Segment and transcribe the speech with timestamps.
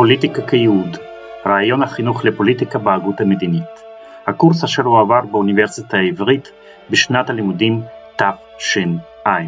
[0.00, 0.96] פוליטיקה כייעוד,
[1.46, 3.84] רעיון החינוך לפוליטיקה בהגות המדינית.
[4.26, 6.52] הקורס אשר הועבר באוניברסיטה העברית
[6.90, 7.82] בשנת הלימודים
[8.16, 9.38] תשע"ה.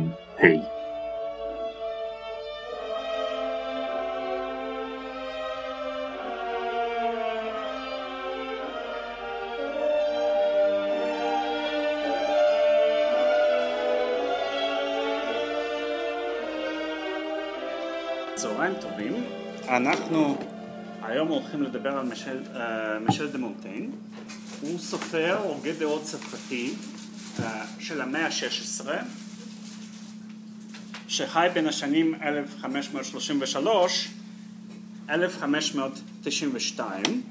[19.86, 20.38] אנחנו
[21.02, 22.58] היום הולכים לדבר על משל, uh,
[23.08, 23.90] משל דה מונטיין,
[24.60, 26.74] הוא סופר הוגה דעות צרפתי
[27.38, 27.42] uh,
[27.78, 28.86] של המאה ה-16
[31.08, 34.08] שחי בין השנים 1533
[35.10, 37.22] 1592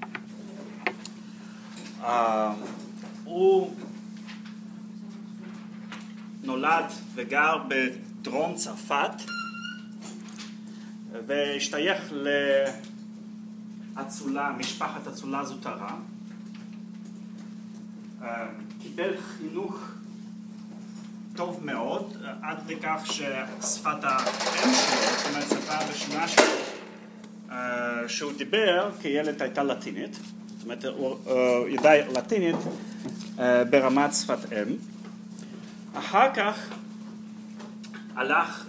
[2.01, 2.05] uh,
[3.23, 3.75] הוא
[6.43, 9.11] נולד וגר בדרום צרפת
[11.27, 12.13] והשתייך
[13.95, 15.95] לאצולה, משפחת אצולה זוטרה.
[18.23, 18.45] אה,
[18.81, 19.91] קיבל חינוך
[21.35, 26.43] טוב מאוד, עד לכך ששפת האם שלו, זאת אומרת שפה הראשונה שלו,
[27.51, 32.55] אה, שהוא דיבר כילד הייתה לטינית, זאת אומרת הוא אה, ידע לטינית
[33.69, 34.75] ברמת שפת אם.
[35.93, 36.69] אחר כך
[38.15, 38.67] הלך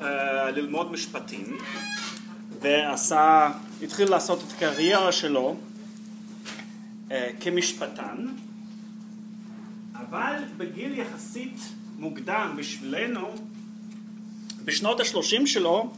[0.54, 1.58] ללמוד משפטים
[2.62, 3.50] ועשה,
[3.82, 5.56] התחיל לעשות את הקריירה שלו
[7.10, 8.26] אה, כמשפטן,
[9.94, 11.60] אבל בגיל יחסית
[11.98, 13.34] מוקדם בשבילנו,
[14.64, 15.92] בשנות השלושים שלו,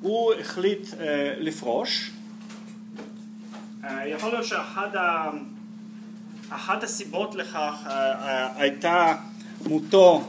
[0.00, 2.10] הוא החליט אה, לפרוש.
[3.84, 4.92] אה, יכול להיות שאחת
[6.82, 7.74] הסיבות לכך
[8.56, 9.14] הייתה
[9.66, 10.28] מותו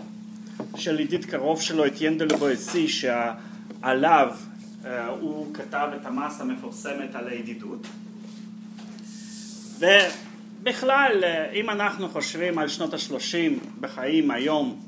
[0.75, 4.35] של ידיד קרוב שלו, את ינדל בויסי, שעליו
[5.19, 7.87] הוא כתב את המסה המפורסמת על הידידות.
[9.79, 11.23] ובכלל
[11.53, 14.79] אם אנחנו חושבים על שנות השלושים בחיים היום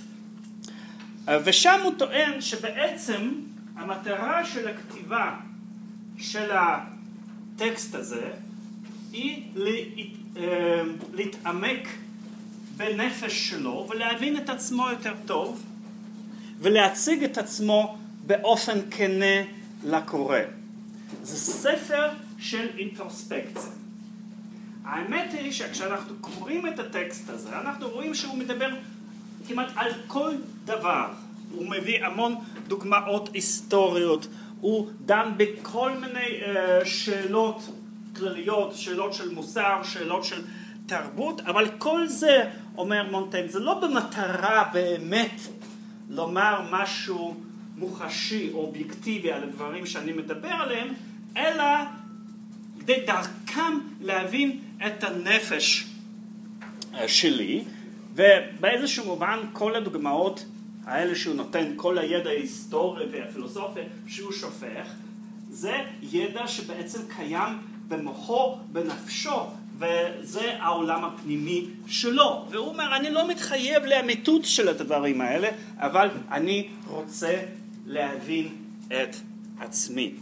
[1.44, 3.32] ושם הוא טוען שבעצם
[3.76, 5.36] המטרה של הכתיבה
[6.18, 8.30] של הטקסט הזה
[9.12, 9.44] היא
[10.38, 10.82] אה,
[11.14, 11.88] להתעמק
[12.78, 15.64] בנפש שלו ולהבין את עצמו יותר טוב
[16.60, 19.44] ולהציג את עצמו באופן כנה
[19.84, 20.40] לקורא.
[21.24, 23.72] זה ספר של אינטרוספקציה.
[24.86, 28.70] האמת היא שכשאנחנו קוראים את הטקסט הזה אנחנו רואים שהוא מדבר
[29.48, 30.32] כמעט על כל
[30.66, 31.08] דבר.
[31.52, 32.36] הוא מביא המון
[32.68, 34.28] דוגמאות היסטוריות,
[34.62, 37.70] הוא דן בכל מיני uh, שאלות
[38.16, 40.42] כלליות, שאלות של מוסר, שאלות של
[40.86, 45.42] תרבות, אבל כל זה, אומר מונטיין, זה לא במטרה באמת
[46.10, 47.36] לומר משהו
[47.78, 50.94] מוחשי או אובייקטיבי על הדברים שאני מדבר עליהם,
[51.38, 51.64] אלא
[52.80, 55.88] כדי דרכם להבין את הנפש
[56.94, 57.64] אה, שלי,
[58.14, 60.46] ובאיזשהו מובן כל הדוגמאות
[60.86, 64.88] האלה שהוא נותן, כל הידע ההיסטורי והפילוסופי שהוא שופך,
[65.50, 67.58] זה ידע שבעצם קיים
[67.92, 69.48] במוחו, בנפשו,
[69.78, 72.46] וזה העולם הפנימי שלו.
[72.50, 77.44] והוא אומר, אני לא מתחייב לאמיתות של הדברים האלה, אבל אני רוצה
[77.86, 78.56] להבין
[78.88, 79.16] את
[79.60, 80.14] עצמי.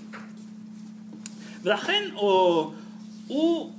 [1.62, 2.74] ולכן הוא,
[3.28, 3.72] הוא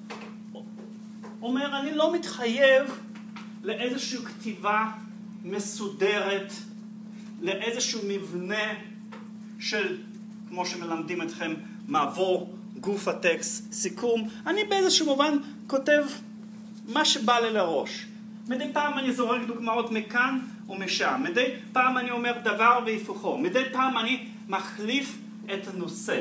[1.42, 3.00] אומר, אני לא מתחייב
[3.62, 4.84] לאיזושהי כתיבה
[5.44, 6.52] מסודרת,
[7.40, 8.74] לאיזשהו מבנה
[9.60, 9.98] של,
[10.48, 11.54] כמו שמלמדים אתכם,
[11.88, 12.46] מבוא
[12.76, 15.36] גוף הטקסט, סיכום, אני באיזשהו מובן
[15.66, 16.02] כותב
[16.88, 18.06] מה שבא לי לראש.
[18.48, 20.38] מדי פעם אני זורק דוגמאות מכאן
[20.68, 25.18] ומשם, מדי פעם אני אומר דבר והיפוכו, מדי פעם אני מחליף
[25.54, 26.20] את הנושא.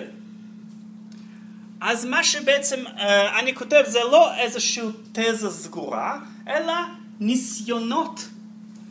[1.81, 6.73] אז מה שבעצם אה, אני כותב זה לא איזושהי תזה סגורה, אלא
[7.19, 8.29] ניסיונות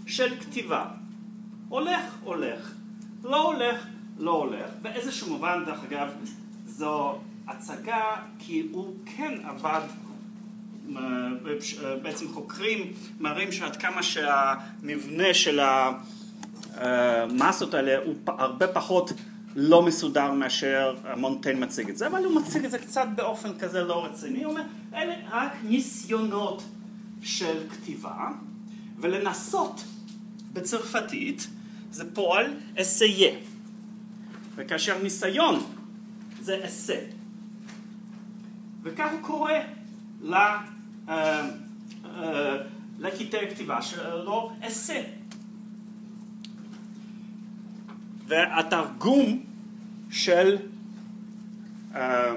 [0.06, 0.84] של כתיבה.
[1.69, 2.72] הולך, הולך,
[3.25, 3.87] לא הולך,
[4.19, 4.70] לא הולך.
[4.82, 6.08] באיזשהו מובן, דרך אגב,
[6.66, 9.80] זו הצגה כי הוא כן עבד
[10.96, 15.60] אה, בעצם חוקרים מראים שעד כמה שהמבנה של
[16.74, 19.12] המסות האלה הוא הרבה פחות
[19.56, 23.84] לא מסודר מאשר מונטיין מציג את זה, אבל הוא מציג את זה קצת באופן כזה
[23.84, 24.62] לא רציני, הוא אומר,
[24.94, 26.62] אלה רק ניסיונות
[27.22, 28.30] של כתיבה,
[28.98, 29.84] ולנסות
[30.52, 31.46] בצרפתית
[31.90, 32.46] זה פועל
[32.78, 33.30] אסיה,
[34.56, 35.62] וכאשר ניסיון
[36.40, 36.98] זה אסה,
[38.88, 39.52] וכך הוא קורא
[40.32, 40.62] אה,
[41.08, 42.56] אה,
[42.99, 45.02] לקטעי הכתיבה שלו אסה.
[48.26, 49.44] והתרגום
[50.11, 50.56] של
[51.94, 52.35] אה,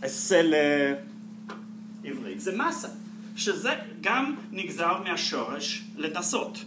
[0.00, 0.40] אסה
[2.02, 2.88] לעברית זה מסה,
[3.36, 3.70] שזה
[4.00, 6.64] גם נגזר מהשורש לנסות.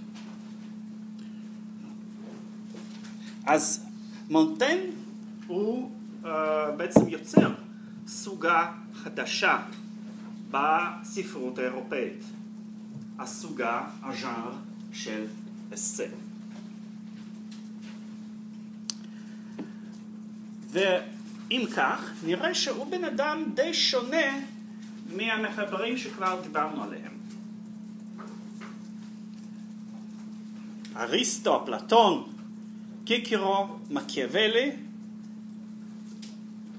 [3.46, 3.86] אז
[4.30, 4.78] מונטן
[5.48, 5.92] הוא
[6.24, 6.28] uh,
[6.78, 7.54] בעצם יוצר
[8.08, 9.60] סוגה חדשה
[10.52, 12.24] בספרות האירופאית,
[13.20, 14.52] הסוגה, הז'אר
[14.94, 15.26] של
[15.74, 16.06] אסה.
[20.70, 24.40] ואם כך, נראה שהוא בן אדם די שונה
[25.16, 27.12] מהמחברים שכבר דיברנו עליהם.
[30.96, 32.34] אריסטו, אפלטון,
[33.06, 34.72] קיקירו, מקיאוולי,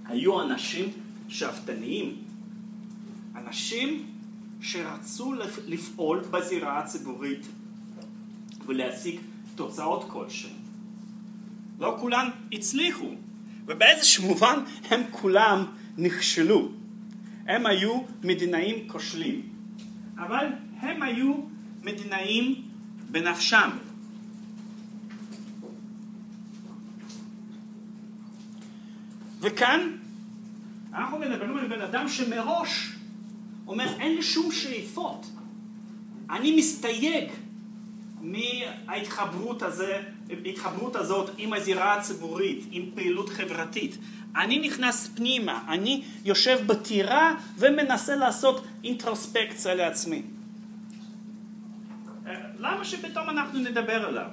[0.07, 0.93] היו אנשים
[1.29, 2.17] שאפתניים,
[3.37, 4.07] אנשים
[4.61, 5.35] שרצו
[5.67, 7.47] לפעול בזירה הציבורית
[8.67, 9.21] ולהשיג
[9.55, 10.53] תוצאות כלשהן.
[11.79, 13.11] לא כולם הצליחו,
[13.67, 14.59] ובאיזשהו מובן
[14.91, 15.65] הם כולם
[15.99, 16.69] נכשלו.
[17.47, 19.43] הם היו מדינאים כושלים,
[20.17, 20.47] אבל
[20.81, 21.35] הם היו
[21.83, 22.63] מדינאים
[23.11, 23.71] בנפשם.
[29.41, 29.98] וכאן
[30.95, 32.93] אנחנו מדברים על בן אדם שמראש
[33.67, 35.27] אומר אין לי שום שאיפות,
[36.31, 37.31] אני מסתייג
[38.21, 40.03] מההתחברות הזה,
[40.45, 43.99] ההתחברות הזאת עם הזירה הציבורית, עם פעילות חברתית.
[44.37, 50.23] אני נכנס פנימה, אני יושב בטירה ומנסה לעשות אינטרוספקציה לעצמי.
[52.27, 54.29] אה, למה שפתאום אנחנו נדבר עליו?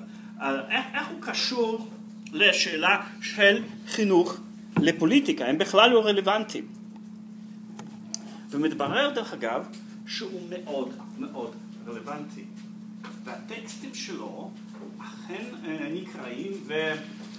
[0.70, 1.90] איך, איך הוא קשור
[2.32, 4.38] לשאלה של חינוך
[4.82, 6.68] לפוליטיקה, הם בכלל לא רלוונטיים.
[8.50, 9.68] ומתברר דרך אגב
[10.08, 11.56] שהוא מאוד מאוד
[11.88, 12.44] רלוונטי.
[13.24, 14.52] והטקסטים שלו
[15.00, 16.52] אכן אה, נקראים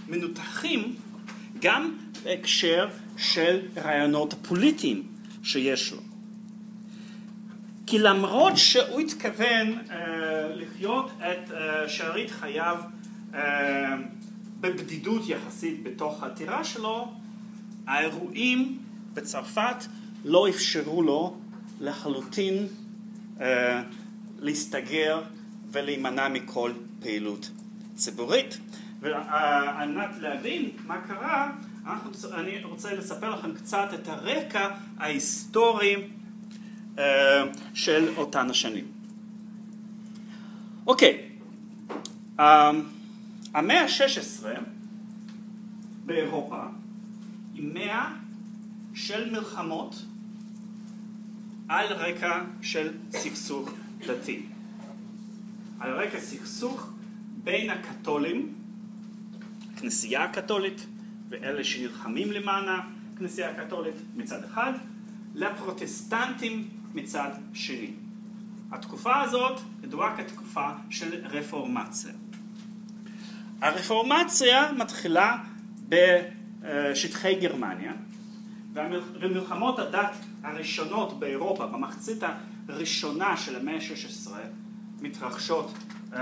[0.08, 0.94] ומנותחים
[1.60, 5.02] גם בהקשר של רעיונות פוליטיים
[5.42, 5.98] שיש לו.
[7.86, 9.92] כי למרות שהוא התכוון uh,
[10.54, 12.76] לחיות את uh, שארית חייו
[13.32, 13.36] uh,
[14.60, 17.12] בבדידות יחסית בתוך הטירה שלו,
[17.86, 18.78] האירועים
[19.14, 19.76] בצרפת
[20.24, 21.36] לא אפשרו לו
[21.80, 22.66] לחלוטין
[23.38, 23.42] uh,
[24.38, 25.22] להסתגר
[25.70, 27.50] ולהימנע מכל פעילות
[27.94, 28.58] ציבורית.
[29.00, 31.52] ועל מנת להבין מה קרה,
[31.86, 35.96] אנחנו, אני רוצה לספר לכם קצת את הרקע ההיסטורי
[36.96, 37.00] uh,
[37.74, 38.84] של אותן השנים.
[40.86, 41.28] אוקיי,
[42.38, 42.42] um,
[43.54, 44.46] המאה ה-16
[46.06, 46.62] באירופה
[47.56, 48.12] היא מאה
[48.94, 50.04] של מלחמות
[51.68, 53.70] על רקע של סכסוך
[54.06, 54.42] דתי.
[55.80, 56.90] על רקע סכסוך
[57.44, 58.54] בין הקתולים,
[59.74, 60.86] הכנסייה הקתולית
[61.28, 62.80] ואלה שנלחמים למען
[63.14, 64.72] הכנסייה הקתולית מצד אחד,
[65.34, 67.90] לפרוטסטנטים מצד שני.
[68.72, 72.12] התקופה הזאת ידועה כתקופה של רפורמציה.
[73.60, 75.38] הרפורמציה מתחילה
[76.66, 77.92] בשטחי גרמניה,
[79.20, 82.22] ומלחמות הדת הראשונות באירופה, במחצית
[82.68, 84.30] הראשונה של המאה ה-16,
[85.00, 85.72] מתרחשות
[86.12, 86.18] uh, uh,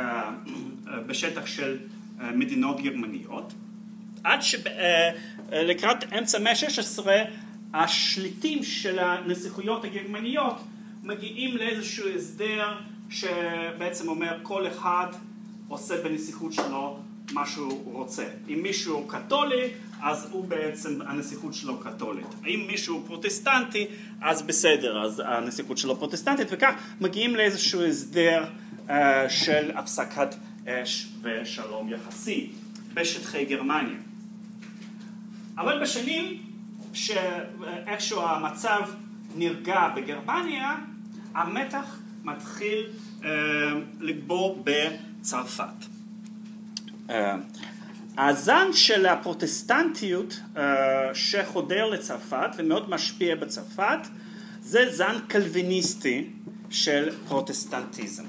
[1.06, 1.78] בשטח של
[2.18, 3.52] מדינות גרמניות,
[4.24, 7.08] עד שלקראת אמצע המאה ה-16
[7.74, 10.56] השליטים של הנסיכויות הגרמניות
[11.02, 12.74] מגיעים לאיזשהו הסדר
[13.10, 15.06] שבעצם אומר כל אחד
[15.68, 16.98] עושה בנסיכות שלו
[17.32, 18.24] מה שהוא רוצה.
[18.48, 19.68] אם מישהו קתולי,
[20.04, 22.26] אז הוא בעצם, הנסיכות שלו קתולית.
[22.46, 23.86] אם מישהו פרוטסטנטי,
[24.20, 28.44] אז בסדר, אז הנסיכות שלו פרוטסטנטית, וכך מגיעים לאיזשהו הסדר
[28.90, 30.34] אה, של הפסקת
[30.66, 32.50] אש ושלום יחסי
[32.94, 33.96] בשטחי גרמניה.
[35.58, 36.42] אבל בשנים
[36.92, 38.80] שאיכשהו המצב
[39.36, 40.76] נרגע בגרמניה,
[41.34, 42.86] המתח מתחיל
[43.24, 43.30] אה,
[44.00, 45.86] לגבור בצרפת.
[47.10, 47.36] אה,
[48.18, 53.98] הזן של הפרוטסטנטיות אה, שחודר לצרפת ומאוד משפיע בצרפת
[54.60, 56.30] זה זן קלוויניסטי
[56.70, 58.24] של פרוטסטנטיזם.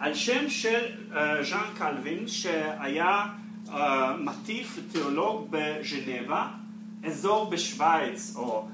[0.00, 0.80] על שם של
[1.14, 3.26] אה, ז'אן קלווין שהיה
[3.72, 6.48] אה, מטיף תיאולוג בז'נבה,
[7.04, 8.68] אזור בשוויץ או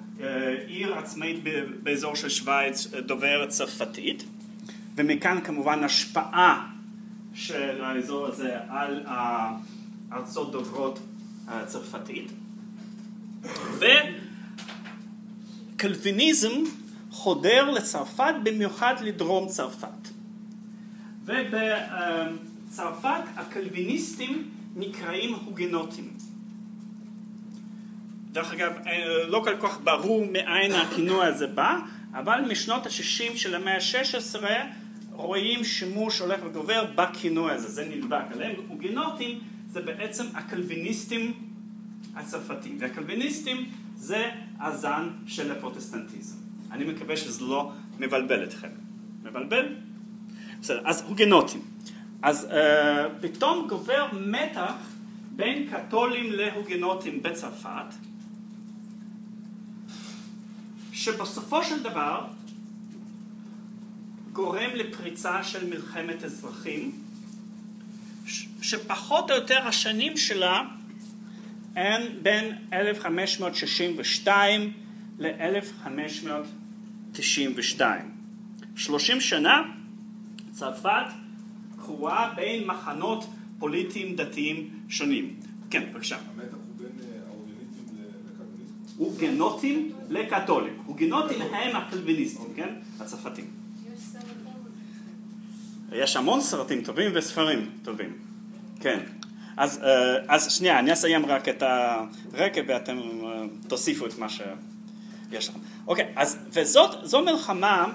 [0.67, 1.37] עיר עצמאית
[1.83, 4.25] באזור של שוויץ דובר צרפתית
[4.97, 6.67] ומכאן כמובן השפעה
[7.35, 9.03] של האזור הזה על
[10.13, 10.99] ארצות דוברות
[11.67, 12.33] צרפתית.
[15.77, 16.53] וקלוויניזם
[17.11, 19.89] חודר לצרפת במיוחד לדרום צרפת.
[21.25, 26.11] ובצרפת הקלוויניסטים נקראים הוגנוטים.
[28.33, 28.73] דרך אגב
[29.29, 31.79] לא כל כך ברור מאין הכינוי הזה בא
[32.15, 34.43] אבל משנות ה-60 של המאה ה-16
[35.13, 38.57] רואים שימוש הולך וגובר בכינוי הזה, זה נדבק עליהם.
[38.69, 39.41] הוגנוטים
[39.73, 41.33] זה בעצם הקלוויניסטים
[42.15, 46.37] הצרפתים, והקלוויניסטים זה הזן של הפרוטסטנטיזם.
[46.71, 48.69] אני מקווה שזה לא מבלבל אתכם.
[49.23, 49.75] מבלבל?
[50.61, 51.61] בסדר, אז הוגנוטים.
[52.23, 52.55] אז uh,
[53.21, 54.75] פתאום גובר מתח
[55.37, 57.95] בין קתולים להוגנוטים בצרפת,
[60.93, 62.27] שבסופו של דבר
[64.33, 67.02] גורם לפריצה של מלחמת אזרחים,
[68.63, 70.63] שפחות או יותר השנים שלה
[71.77, 74.73] הן בין 1562
[75.19, 77.81] ל-1592.
[78.77, 79.63] 30 שנה
[80.51, 81.07] צרפת
[81.77, 83.27] קרואה בין מחנות
[83.59, 85.37] פוליטיים דתיים שונים.
[85.71, 86.17] כן, בבקשה.
[86.17, 86.93] המתח הוא בין אה,
[87.27, 88.97] האורגניסטים לקלוויניסטים?
[88.97, 90.75] הוגנוטים לקתולים.
[90.87, 92.75] הוגנוטים הם הקלוויניסטים, כן?
[93.01, 93.62] הצרפתים.
[95.95, 98.19] יש המון סרטים טובים וספרים טובים,
[98.81, 99.01] כן.
[99.57, 105.49] אז, אה, אז שנייה, אני אסיים רק את הרקע ואתם אה, תוסיפו את מה שיש
[105.49, 105.59] לכם.
[105.87, 107.93] אוקיי, אז וזאת, זו מלחמה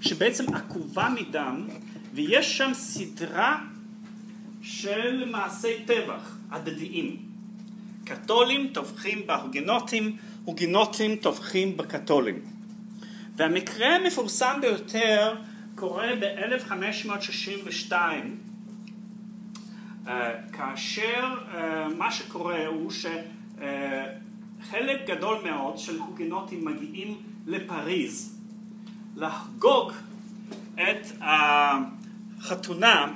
[0.00, 1.68] שבעצם עקובה מדם
[2.14, 3.58] ויש שם סדרה
[4.62, 7.16] של מעשי טבח הדדיים.
[8.04, 12.42] קתולים טובחים בהוגנוטים, הוגנוטים טובחים בקתולים.
[13.36, 15.34] והמקרה המפורסם ביותר
[15.78, 17.92] קורה ב-1562.
[20.06, 22.90] אה, כאשר אה, מה שקורה הוא
[24.60, 27.16] שחלק גדול מאוד של הוגנוטים מגיעים
[27.46, 28.38] לפריז
[29.16, 29.92] לחגוג
[30.74, 33.12] את החתונה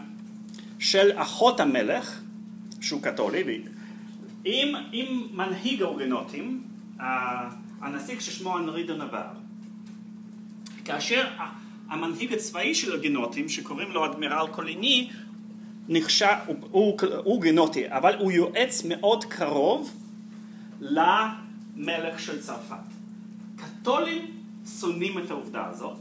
[0.78, 2.21] של אחות המלך
[2.81, 3.62] שהוא קתולי
[4.45, 6.62] עם, עם מנהיג ההוגנוטים
[7.81, 9.26] הנסיך ששמו אנרי דנבר
[10.85, 11.28] כאשר
[11.89, 15.11] המנהיג הצבאי של הגנוטים, שקוראים לו אדמירל קוליני,
[15.89, 19.91] נחשב, הוא, הוא, הוא גנוטי, אבל הוא יועץ מאוד קרוב
[20.81, 22.77] למלך של צרפת.
[23.57, 24.31] קתולים
[24.81, 25.99] שונאים את העובדה הזאת,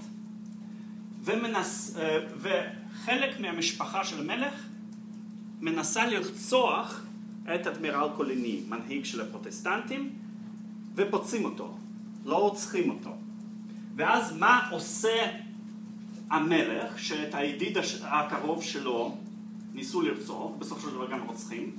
[1.23, 4.65] ומנס, אה, וחלק מהמשפחה של המלך
[5.61, 7.05] מנסה לרצוח
[7.55, 10.09] את אדמירל קוליני, מנהיג של הפרוטסטנטים,
[10.95, 11.77] ופוצעים אותו,
[12.25, 13.15] לא רוצחים אותו.
[13.95, 15.31] ואז מה עושה
[16.31, 19.17] המלך, שאת הידיד הקרוב שלו
[19.73, 21.75] ניסו לרצוח, בסופו של דבר גם רוצחים,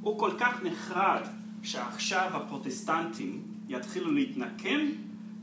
[0.00, 1.22] הוא כל כך נחרד
[1.62, 4.80] שעכשיו הפרוטסטנטים יתחילו להתנקם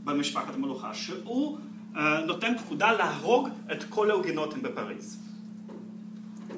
[0.04, 1.58] במשפחת המלוכה, שהוא
[1.94, 5.20] uh, נותן פקודה להרוג את כל ההוגנותים בפריז.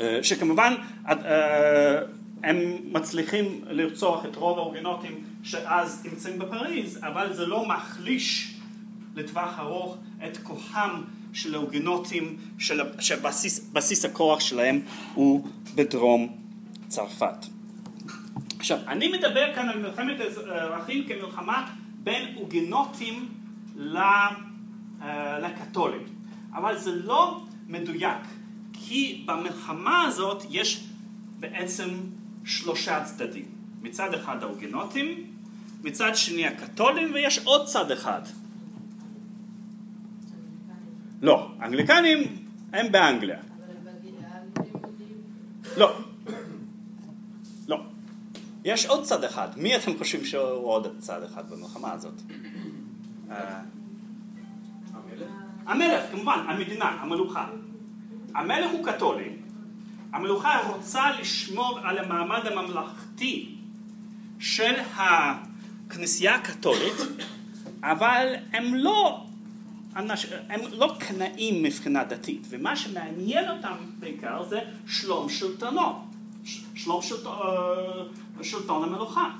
[0.00, 0.74] אה, שכמובן
[1.08, 2.00] אה,
[2.42, 2.56] הם
[2.92, 8.54] מצליחים לרצוח את רוב האורגנוטים שאז נמצאים בפריז אבל זה לא מחליש
[9.14, 9.96] לטווח ארוך
[10.26, 12.36] את כוחם של האורגנוטים
[12.98, 14.80] שבסיס הכוח שלהם
[15.14, 16.36] הוא בדרום
[16.88, 17.46] צרפת.
[18.58, 21.70] עכשיו אני מדבר כאן על מלחמת אזרחים כמלחמה
[22.02, 23.28] בין אוגנוטים
[23.76, 23.98] ל...
[25.02, 26.06] אה, לקתולים.
[26.54, 28.22] אבל זה לא מדויק,
[28.72, 30.84] כי במלחמה הזאת יש
[31.40, 31.88] בעצם
[32.44, 33.44] שלושה צדדים.
[33.82, 35.24] מצד אחד ההוגנוטים,
[35.84, 38.20] מצד שני הקתולים, ויש עוד צד אחד.
[41.22, 43.38] לא, האנגליקנים הם באנגליה.
[45.76, 45.98] לא.
[47.68, 47.82] לא.
[48.64, 49.48] יש עוד צד אחד.
[49.56, 52.22] מי אתם חושבים שהוא עוד צד אחד במלחמה הזאת?
[55.68, 56.02] המלך?
[56.10, 57.46] כמובן, המדינה, המלוכה.
[58.34, 59.30] המלך הוא קתולי,
[60.12, 63.54] המלוכה רוצה לשמור על המעמד הממלכתי
[64.38, 66.94] של הכנסייה הקתולית,
[67.82, 69.24] אבל הם לא,
[69.96, 76.04] אנש, הם לא קנאים מבחינה דתית, ומה שמעניין אותם בעיקר זה שלום שלטונו,
[76.74, 79.30] שלום שלט, אה, שלטון המלוכה.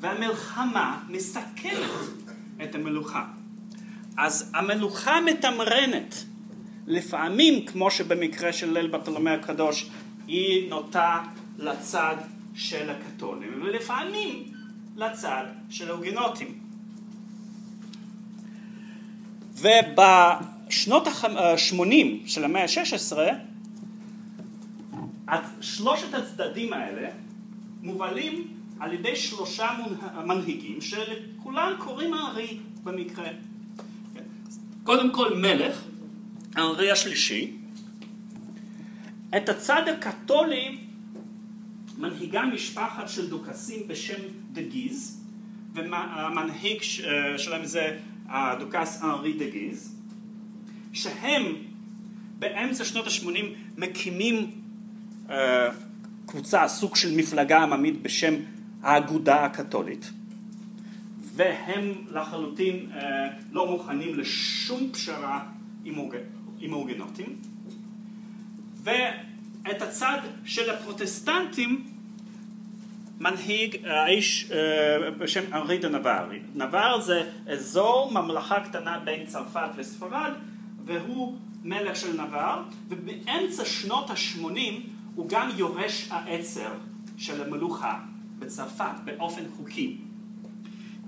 [0.00, 1.90] והמלחמה מסכנת
[2.62, 3.24] את המלוכה.
[4.16, 6.24] אז המלוכה מתמרנת.
[6.86, 9.90] לפעמים, כמו שבמקרה של ליל ברטולומא הקדוש,
[10.26, 11.22] היא נוטה
[11.58, 12.16] לצד
[12.54, 14.44] של הקתולים, ולפעמים
[14.96, 16.58] לצד של ההוגנוטים.
[19.52, 23.16] ובשנות ה-80 של המאה ה-16,
[25.60, 27.08] שלושת הצדדים האלה
[27.82, 28.48] מובלים
[28.80, 29.68] על ידי שלושה
[30.24, 33.28] מנהיגים שלכולם קוראים הארי במקרה.
[34.84, 35.82] קודם כל מלך,
[36.54, 37.56] הארי השלישי.
[39.36, 40.78] את הצד הקתולי
[41.98, 44.22] מנהיגה משפחת של דוכסים בשם
[44.52, 45.24] דגיז,
[45.74, 46.82] והמנהיג
[47.36, 47.98] שלהם זה
[48.28, 49.96] הדוכס אנרי דגיז,
[50.92, 51.54] שהם
[52.38, 53.28] באמצע שנות ה-80
[53.76, 54.50] מקימים
[55.28, 55.32] uh,
[56.26, 58.34] קבוצה, סוג של מפלגה עממית בשם
[58.82, 60.10] האגודה הקתולית,
[61.34, 63.02] והם לחלוטין uh,
[63.52, 65.44] לא מוכנים לשום פשרה
[65.84, 66.14] עם, הוג...
[66.58, 67.36] עם ההוגנוטים,
[68.82, 71.84] ואת הצד של הפרוטסטנטים
[73.20, 74.50] מנהיג האיש
[75.18, 76.30] בשם אנרי דה נבר.
[76.54, 80.32] נבר זה אזור ממלכה קטנה בין צרפת וספרד,
[80.84, 84.80] והוא מלך של נבר, ובאמצע שנות ה-80
[85.14, 86.70] הוא גם יורש העצר
[87.16, 87.98] של המלוכה
[88.38, 89.96] בצרפת באופן חוקי.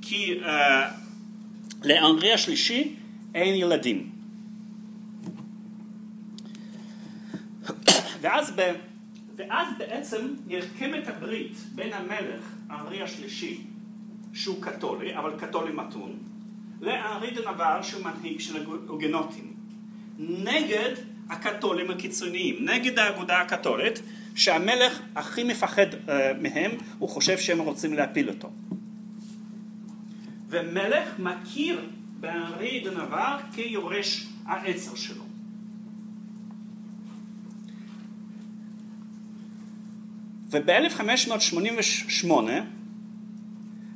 [0.08, 0.46] כי uh,
[1.84, 2.94] לאנרי השלישי
[3.34, 4.10] אין ילדים.
[8.20, 8.72] ואז, ב,
[9.36, 13.60] ואז בעצם נרקמת הברית בין המלך אנרי השלישי,
[14.34, 16.18] שהוא קתולי, אבל קתולי מתון,
[16.80, 19.54] לאנרי דה נבר שהוא מנהיג של ההוגנוטים,
[20.18, 20.94] נגד
[21.30, 24.02] הקתולים הקיצוניים, נגד האגודה הקתולית,
[24.34, 28.50] שהמלך הכי מפחד uh, מהם, הוא חושב שהם רוצים להפיל אותו.
[30.48, 31.80] ומלך מכיר
[32.20, 35.22] באנרי דה נבר כיורש העצר שלו.
[40.50, 42.30] וב-1588,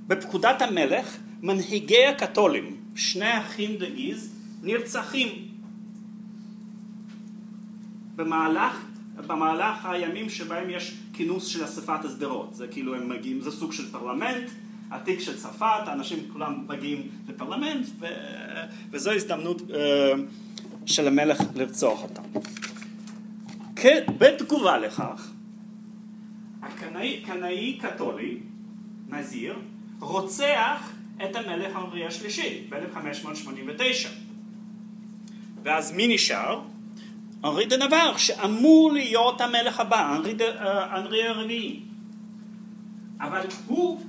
[0.07, 5.29] בפקודת המלך, מנהיגי הקתולים, שני אחים דגיז, נרצחים
[8.17, 8.85] במהלך,
[9.27, 12.55] במהלך הימים שבהם יש כינוס של אספת השדרות.
[12.55, 14.51] זה כאילו הם מגיעים, זה סוג של פרלמנט,
[14.91, 18.07] עתיק של צרפת, האנשים כולם מגיעים לפרלמנט, ו...
[18.91, 19.75] וזו הזדמנות uh,
[20.87, 22.23] של המלך לרצוח אותם.
[24.19, 25.31] בתגובה לכך,
[26.63, 28.39] הקנאי, קנאי קתולי,
[29.09, 29.55] נזיר,
[30.01, 30.93] רוצח
[31.25, 34.09] את המלך אנרי השלישי ב-1589.
[35.63, 36.61] ואז מי נשאר?
[37.45, 40.45] אנרי דה נבר, שאמור להיות המלך הבא, אנרי, דה,
[40.97, 41.81] אנרי הרביעי.
[43.21, 44.01] אבל הוא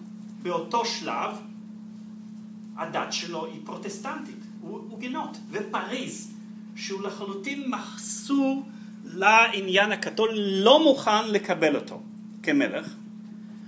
[0.41, 1.31] באותו שלב,
[2.77, 6.33] הדת שלו היא פרוטסטנטית, הוא הוגנות, ופריז,
[6.75, 8.63] שהוא לחלוטין מחסור
[9.03, 12.01] לעניין הקתולי, לא מוכן לקבל אותו
[12.43, 12.93] כמלך,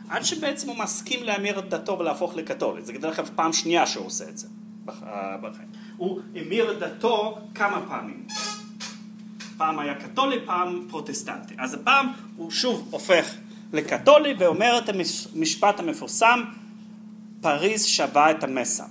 [0.10, 2.82] עד שבעצם הוא מסכים להמיר את דתו ולהפוך לקתולי.
[2.82, 4.48] זה דרך אגב פעם שנייה שהוא עושה את זה
[4.86, 5.68] בחיים.
[5.98, 8.28] הוא המיר את דתו כמה פעמים.
[9.58, 11.54] פעם היה קתולי, פעם פרוטסטנטי.
[11.58, 13.34] אז הפעם הוא שוב הופך
[13.74, 14.90] לקתולי ואומר את
[15.36, 16.44] המשפט המפורסם,
[17.44, 18.84] פריז שווה את המסה.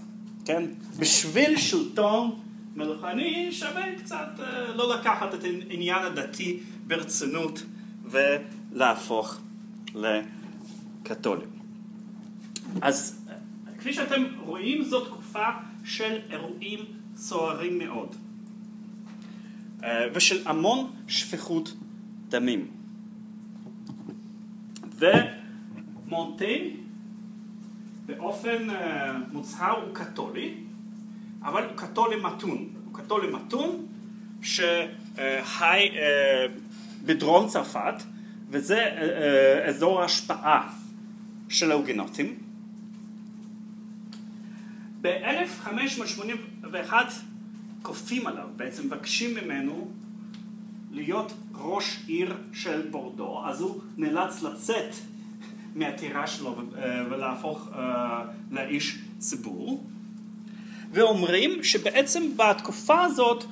[0.45, 0.63] כן?
[0.99, 2.41] בשביל שלטון
[2.77, 4.29] מלוכני שווה קצת
[4.75, 7.63] לא לקחת את העניין הדתי ברצינות
[8.05, 9.41] ולהפוך
[9.95, 11.49] לקתולים.
[12.83, 13.27] אז
[13.79, 15.49] כפי שאתם רואים זו תקופה
[15.85, 16.79] של אירועים
[17.17, 18.17] סוערים מאוד
[20.15, 21.75] ושל המון שפיכות
[22.29, 22.71] דמים.
[24.99, 26.82] ומונטיין
[28.17, 28.67] באופן
[29.33, 30.55] מוצהר הוא קתולי,
[31.43, 32.69] אבל הוא קתולי מתון.
[32.85, 33.87] הוא קתולי מתון
[34.43, 35.89] שחי
[37.05, 37.95] בדרום צרפת
[38.51, 38.89] וזה
[39.69, 40.73] אזור ההשפעה
[41.49, 42.39] של ההוגנותים.
[45.01, 46.93] ב-1581
[47.83, 49.89] כופים עליו, בעצם מבקשים ממנו
[50.93, 54.95] להיות ראש עיר של בורדו, אז הוא נאלץ לצאת
[55.75, 56.57] מהטירה שלו
[57.11, 57.69] ולהפוך
[58.51, 59.85] לאיש ציבור.
[60.93, 63.45] ואומרים שבעצם בתקופה הזאת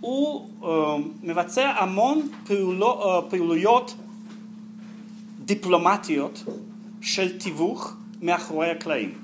[0.00, 0.48] הוא
[1.22, 3.94] מבצע המון פעולו, פעולויות
[5.44, 6.44] דיפלומטיות
[7.00, 9.14] של תיווך מאחורי הקלעים.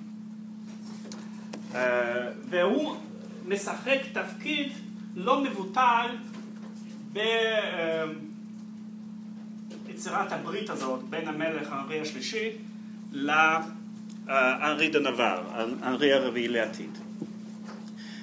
[2.50, 2.96] והוא
[3.48, 4.72] משחק תפקיד
[5.16, 6.06] לא מבוטל
[10.04, 12.50] ביצירת הברית הזאת בין המלך הארי השלישי
[13.12, 15.42] לארי דנבר,
[15.82, 16.98] הארי הרביעי לעתיד.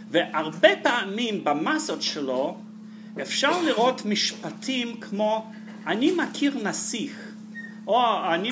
[0.09, 2.57] והרבה פעמים במסות שלו
[3.21, 5.51] אפשר לראות משפטים כמו
[5.87, 7.33] אני מכיר נסיך
[7.87, 8.01] או
[8.33, 8.51] אני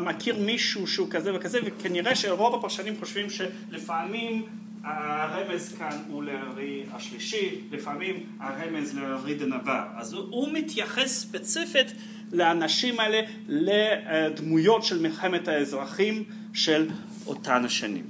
[0.00, 4.46] מכיר מישהו שהוא כזה וכזה וכנראה שרוב הפרשנים חושבים שלפעמים
[4.84, 9.82] הרמז כאן הוא לארי השלישי, לפעמים הרמז לארי דנבר.
[9.96, 11.86] אז הוא מתייחס ספציפית
[12.32, 16.90] לאנשים האלה, לדמויות של מלחמת האזרחים של
[17.26, 18.04] אותן השנים.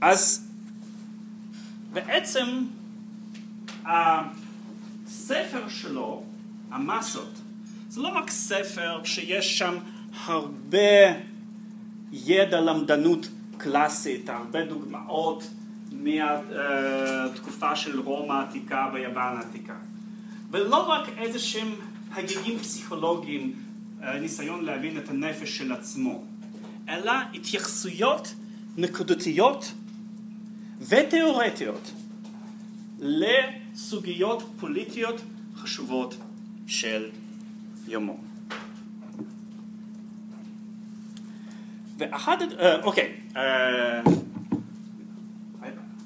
[0.00, 0.48] אז
[1.92, 2.46] בעצם
[3.84, 6.24] הספר שלו,
[6.70, 7.40] המסות,
[7.88, 9.74] זה לא רק ספר שיש שם
[10.24, 11.14] הרבה
[12.12, 15.50] ידע למדנות קלאסית, הרבה דוגמאות
[15.92, 19.74] מהתקופה של רומא העתיקה ויוון העתיקה.
[20.50, 21.74] ולא רק איזה שהם
[22.12, 23.54] הגיגים פסיכולוגיים,
[24.20, 26.24] ניסיון להבין את הנפש של עצמו,
[26.88, 28.34] אלא התייחסויות
[28.76, 29.72] נקודתיות
[30.80, 31.92] ותיאורטיות
[32.98, 35.20] לסוגיות פוליטיות
[35.56, 36.16] חשובות
[36.66, 37.10] של
[37.88, 38.16] יומו.
[41.98, 44.02] ואחד, אה, אוקיי, אה,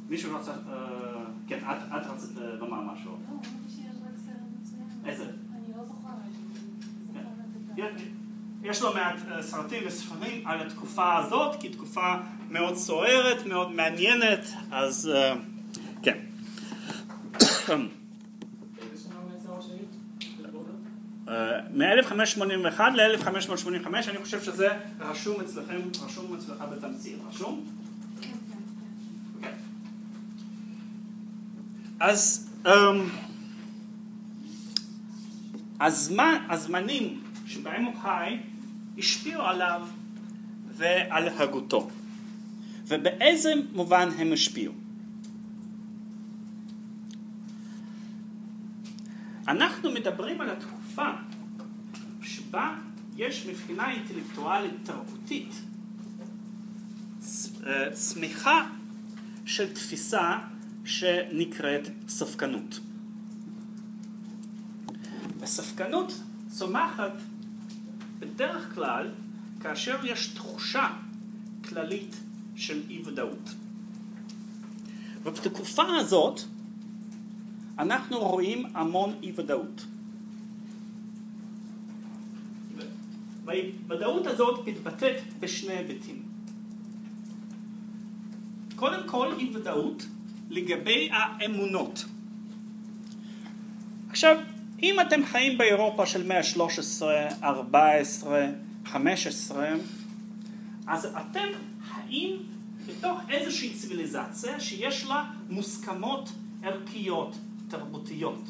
[0.09, 3.13] מישהו רוצה, אה, כן, את רצית לומר משהו.
[5.05, 5.25] לא, איזה?
[5.25, 6.03] אני לא זוכרת.
[8.63, 12.15] יש לא מעט סרטים וספרים על התקופה הזאת, כי תקופה
[12.51, 15.11] מאוד סוערת, מאוד מעניינת, אז
[16.03, 16.19] כן.
[21.73, 24.69] מ-1581 ל-1585, אני חושב שזה
[25.01, 27.65] רשום אצלכם, רשום אצלך בתמצית, רשום?
[29.41, 29.53] כן.
[32.01, 32.49] אז
[35.83, 38.37] הזמן, הזמנים שבהם הוא חי
[38.99, 39.89] השפיעו עליו
[40.69, 41.91] ועל הגותו.
[42.89, 44.73] ובאיזה מובן הם השפיעו?
[49.49, 51.11] אנחנו מדברים על התקופה
[52.23, 52.77] שבה
[53.17, 55.55] יש מבחינה אינטלקטואלית תרבותית
[57.93, 58.67] צמיחה
[59.45, 60.39] של תפיסה
[60.85, 62.81] שנקראת ספקנות.
[65.43, 67.13] הספקנות צומחת
[68.19, 69.11] בדרך כלל
[69.61, 70.89] כאשר יש תחושה
[71.69, 72.17] כללית
[72.57, 73.51] של אי ודאות.
[75.23, 76.41] ובתקופה הזאת
[77.79, 79.87] אנחנו רואים המון אי ודאות.
[83.45, 86.23] והוודאות הזאת מתבטאת בשני היבטים.
[88.77, 90.07] קודם כל אי ודאות
[90.51, 92.05] לגבי האמונות.
[94.11, 94.37] עכשיו,
[94.83, 97.03] אם אתם חיים באירופה של מאה ה-13,
[97.43, 98.47] 14,
[98.85, 99.69] 15,
[100.87, 101.49] אז אתם
[101.89, 102.43] חיים
[102.87, 106.29] בתוך איזושהי ציוויליזציה שיש לה מוסכמות
[106.63, 107.37] ערכיות,
[107.69, 108.43] תרבותיות.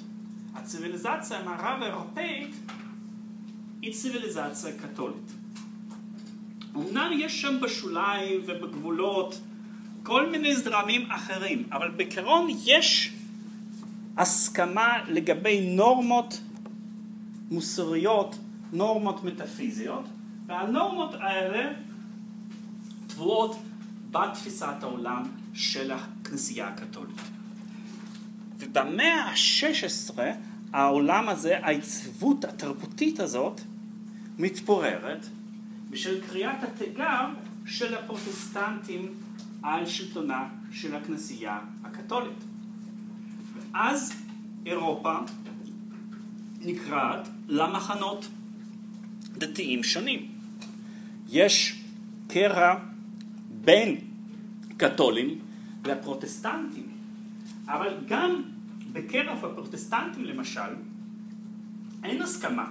[0.55, 2.55] הציוויליזציה המערב האירופאית
[3.83, 5.33] היא ציוויליזציה קתולית.
[6.77, 9.41] אמנם יש שם בשוליים ובגבולות
[10.03, 13.12] כל מיני זרמים אחרים, אבל בעיקרון יש
[14.17, 16.41] הסכמה לגבי נורמות
[17.51, 18.39] מוסריות,
[18.73, 20.05] נורמות מטאפיזיות,
[20.47, 21.73] והנורמות האלה
[23.07, 23.63] טבועות
[24.11, 25.23] בתפיסת העולם
[25.55, 27.21] של הכנסייה הקתולית.
[28.59, 30.19] ובמאה ה-16
[30.73, 33.61] העולם הזה, היציבות התרבותית הזאת,
[34.39, 35.27] מתפוררת
[35.91, 37.27] בשל קריאת התיגר
[37.67, 39.15] של הפרוטסטנטים
[39.63, 42.45] על שלטונה של הכנסייה הקתולית.
[43.75, 44.13] ואז
[44.67, 45.15] אירופה
[46.61, 48.29] נקראת למחנות
[49.39, 50.29] דתיים שונים.
[51.29, 51.83] יש
[52.29, 52.75] קרע
[53.49, 53.97] בין
[54.77, 55.39] קתולים
[55.85, 56.87] לפרוטסטנטים,
[57.67, 58.43] אבל גם
[58.93, 60.61] בקרב הפרוטסטנטים למשל
[62.05, 62.67] אין הסכמה.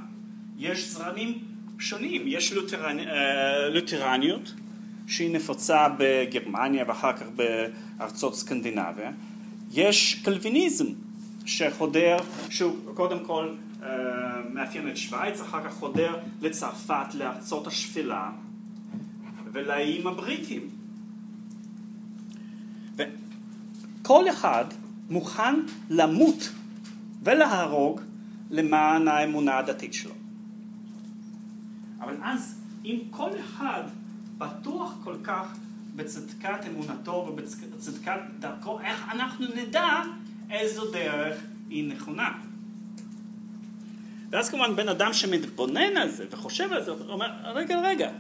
[0.57, 1.39] יש זרמים
[1.79, 2.21] שונים.
[2.25, 2.99] יש לותרנ...
[2.99, 4.53] אה, לותרניות
[5.07, 9.11] שהיא נפוצה בגרמניה ואחר כך בארצות סקנדינביה.
[9.73, 10.85] יש קלוויניזם
[11.45, 12.17] שחודר,
[12.49, 13.89] שהוא קודם כל אה,
[14.53, 18.31] מאפיין את שווייץ, אחר כך חודר לצרפת, לארצות השפלה
[19.51, 20.69] ולאיים הבריטים.
[22.95, 24.65] וכל אחד
[25.09, 25.55] מוכן
[25.89, 26.51] למות
[27.23, 28.01] ולהרוג
[28.49, 30.13] למען האמונה הדתית שלו.
[31.99, 33.83] אבל אז אם כל אחד
[34.37, 35.57] בטוח כל כך
[36.01, 40.01] בצדקת אמונתו ובצדקת דרכו, איך אנחנו נדע
[40.49, 41.37] איזו דרך
[41.69, 42.31] היא נכונה?
[44.29, 48.11] ואז כמובן בן אדם שמתבונן על זה וחושב על זה, אומר, רגע, רגע,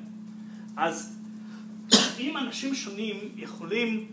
[0.77, 1.17] אז
[2.19, 4.07] אם אנשים שונים יכולים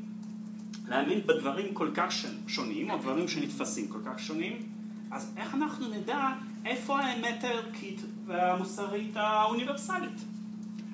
[0.88, 2.14] להאמין בדברים כל כך
[2.46, 4.62] שונים, או דברים שנתפסים כל כך שונים,
[5.10, 6.32] אז איך אנחנו נדע
[6.64, 10.20] איפה האמת הערכית והמוסרית האוניברסלית?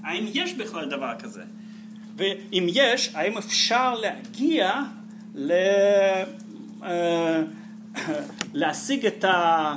[0.02, 1.44] האם יש בכלל דבר כזה?
[2.16, 4.82] ואם יש, האם אפשר להגיע
[5.34, 5.52] ל...
[6.82, 7.42] אה,
[8.52, 9.76] להשיג את ה...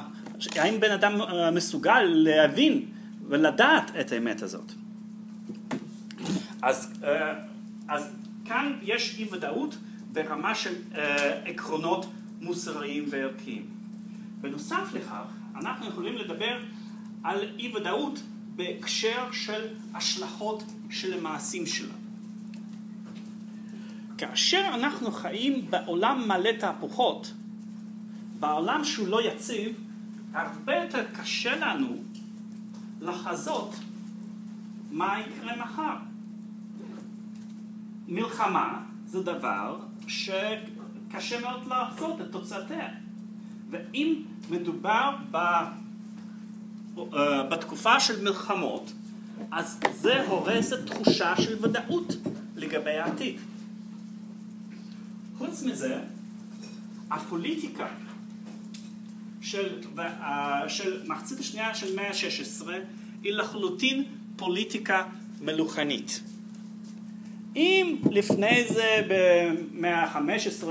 [0.55, 2.85] האם בן אדם אה, מסוגל להבין
[3.27, 4.71] ולדעת את האמת הזאת?
[6.61, 7.33] אז, אה,
[7.87, 8.09] אז
[8.45, 9.77] כאן יש אי ודאות
[10.11, 10.73] ברמה של
[11.45, 12.05] עקרונות
[12.41, 13.65] מוסריים וערכיים.
[14.41, 15.23] בנוסף לכך,
[15.55, 16.57] אנחנו יכולים לדבר
[17.23, 18.19] על אי ודאות
[18.55, 21.93] בהקשר של השלכות של המעשים שלה.
[24.17, 27.33] כאשר אנחנו חיים בעולם מלא תהפוכות,
[28.39, 29.75] בעולם שהוא לא יציב,
[30.33, 31.97] הרבה יותר קשה לנו
[33.01, 33.75] לחזות
[34.91, 35.95] מה יקרה מחר.
[38.07, 42.89] מלחמה זה דבר שקשה מאוד לחזות את תוצאתיה.
[43.69, 45.37] ואם מדובר ב...
[45.37, 48.91] אה, בתקופה של מלחמות,
[49.51, 52.13] אז זה הורס את תחושה של ודאות
[52.55, 53.39] לגבי העתיד.
[55.37, 55.99] חוץ מזה,
[57.11, 57.87] הפוליטיקה
[59.41, 62.67] של, אה, של מחצית השנייה של מאה ה-16
[63.23, 64.03] היא לחלוטין
[64.35, 65.03] פוליטיקה
[65.41, 66.23] מלוכנית.
[67.55, 70.65] אם לפני זה במאה ה-15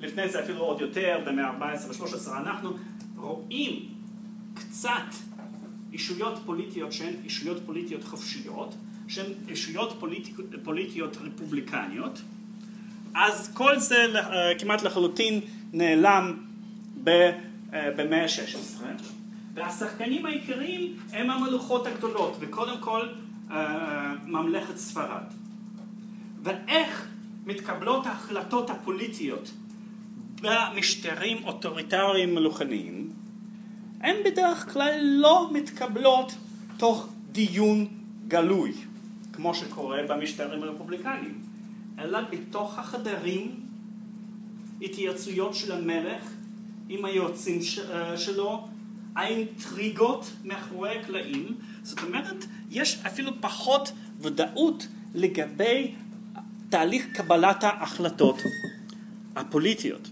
[0.00, 2.70] ולפני זה אפילו עוד יותר במאה ה-14 ו-13 אנחנו
[3.16, 3.88] רואים
[4.54, 5.14] קצת
[5.92, 8.74] אישויות פוליטיות שהן אישויות פוליטיות חופשיות,
[9.08, 10.28] שהן אישויות פוליט...
[10.62, 12.20] פוליטיות רפובליקניות,
[13.14, 15.40] אז כל זה אה, כמעט לחלוטין
[15.72, 16.36] נעלם
[17.08, 17.32] אה,
[17.96, 18.84] במאה ה-16,
[19.54, 23.08] והשחקנים העיקריים הם המלוכות הגדולות, וקודם כל
[23.50, 25.24] אה, ממלכת ספרד.
[26.42, 27.08] ואיך
[27.46, 29.50] מתקבלות ההחלטות הפוליטיות
[30.42, 33.10] במשטרים אוטוריטריים מלוכניים,
[34.00, 36.34] הן בדרך כלל לא מתקבלות
[36.76, 37.86] תוך דיון
[38.28, 38.72] גלוי,
[39.32, 41.53] כמו שקורה במשטרים הרפובליקניים,
[41.98, 43.60] אלא בתוך החדרים
[44.82, 46.22] התייעצויות של המלך
[46.88, 48.68] עם היועצים אה, שלו,
[49.16, 55.94] האינטריגות מאחורי הקלעים, זאת אומרת, יש אפילו פחות ודאות לגבי
[56.68, 58.42] תהליך קבלת ההחלטות
[59.36, 60.08] הפוליטיות.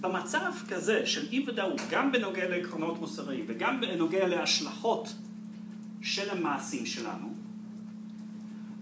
[0.00, 5.14] ובמצב כזה של אי ודאות, גם בנוגע לעקרונות מוסריים וגם בנוגע להשלכות
[6.02, 7.28] של המעשים שלנו,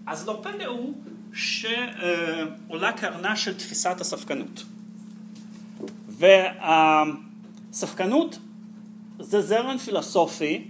[0.05, 0.93] אז לא פלא הוא
[1.33, 4.63] שעולה קרנה של תפיסת הספקנות.
[7.69, 8.39] והספקנות
[9.19, 10.67] זה זרם פילוסופי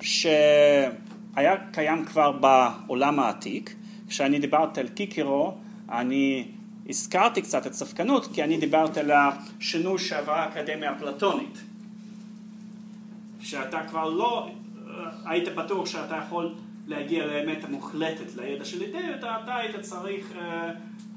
[0.00, 3.74] שהיה קיים כבר בעולם העתיק.
[4.08, 5.54] כשאני דיברתי על קיקרו,
[5.90, 6.48] אני
[6.88, 11.58] הזכרתי קצת את ספקנות, כי אני דיברתי על השינוי שעברה האקדמיה הפלטונית.
[13.40, 14.48] שאתה כבר לא
[15.24, 16.54] היית בטוח שאתה יכול
[16.86, 20.70] להגיע לאמת המוחלטת, לידע של אידאות, אתה היית צריך אה,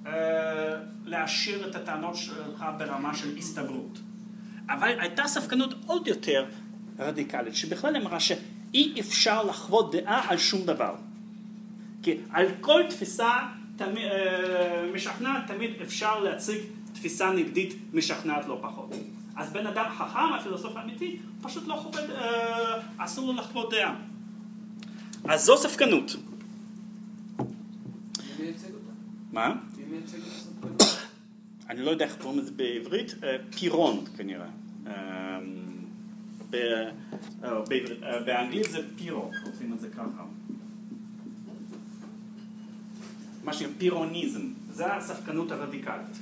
[0.06, 4.00] אה, להשאיר את הטענות שלך ברמה של הסתברות.
[4.70, 6.46] אבל הייתה ספקנות עוד יותר
[7.00, 10.96] רדיקלית, שבכלל אמרה שאי אפשר לחוות דעה על שום דבר.
[12.04, 13.30] כי על כל תפיסה
[13.82, 16.58] אה, משכנעת תמיד אפשר להציג
[16.94, 18.96] תפיסה נגדית משכנעת לא פחות.
[19.36, 23.96] אז בן אדם חכם, הפילוסוף האמיתי, פשוט לא חובד, אה, אסור לו לחוות דעה.
[25.30, 26.16] אז זו ספקנות.
[29.32, 29.56] מה?
[31.70, 34.48] אני לא יודע איך קוראים לזה בעברית, אה, פירון כנראה.
[38.26, 40.24] באנגלית זה פירו, כותבים את זה ככה.
[43.44, 46.18] מה שנקרא פירוניזם, זה הספקנות הרדיקלית.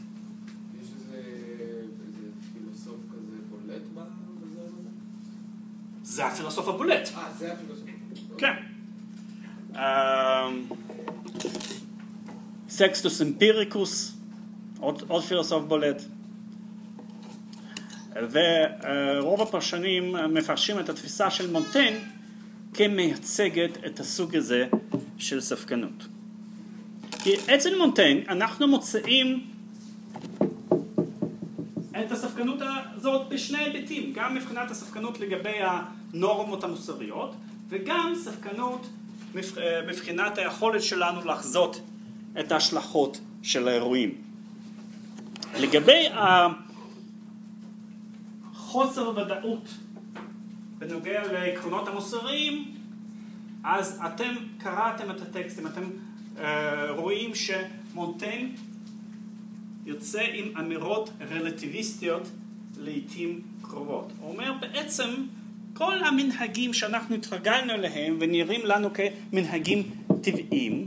[6.14, 7.10] זה הפילוסוף הבולט.
[7.16, 7.94] אה, זה הפילוסופיה.
[8.38, 8.54] כן.
[12.70, 14.18] סקסטוס אמפיריקוס,
[14.80, 16.02] עוד, עוד פילוסוף בולט.
[18.14, 22.00] ורוב הפרשנים מפרשים את התפיסה של מונטיין
[22.74, 24.68] כמייצגת את הסוג הזה
[25.18, 26.08] של ספקנות.
[27.24, 29.48] כי אצל מונטיין אנחנו מוצאים
[32.00, 32.62] את הספקנות
[33.06, 35.60] הזאת בשני היבטים, גם מבחינת הספקנות לגבי
[36.14, 37.36] הנורמות המוסריות
[37.70, 38.90] וגם ספקנות
[39.88, 41.82] מבחינת היכולת שלנו לחזות
[42.40, 44.22] את ההשלכות של האירועים.
[45.60, 46.08] לגבי
[48.54, 49.70] החוסר ודאות
[50.78, 52.76] בנוגע לעקרונות המוסריים,
[53.64, 55.84] אז אתם קראתם את הטקסטים, אתם
[56.36, 56.40] uh,
[56.90, 58.56] רואים שמונטיין
[59.86, 62.28] יוצא עם אמירות רלטיביסטיות
[62.84, 64.12] לעיתים קרובות.
[64.20, 65.10] הוא אומר בעצם
[65.74, 69.84] כל המנהגים שאנחנו התרגלנו אליהם ונראים לנו כמנהגים
[70.22, 70.86] טבעיים,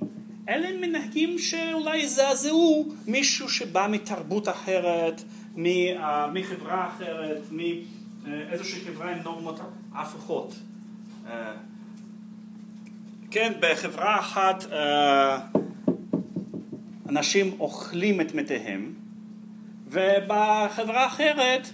[0.48, 5.22] אלה מנהגים שאולי יזעזעו מישהו שבא מתרבות אחרת,
[5.58, 9.60] אה, מחברה אחרת, מאיזושהי חברה עם נורמות
[9.94, 10.54] הפוכות.
[11.26, 11.52] אה,
[13.30, 15.38] כן, בחברה אחת אה,
[17.08, 18.94] אנשים אוכלים את מתיהם,
[19.88, 21.68] ובחברה אחרת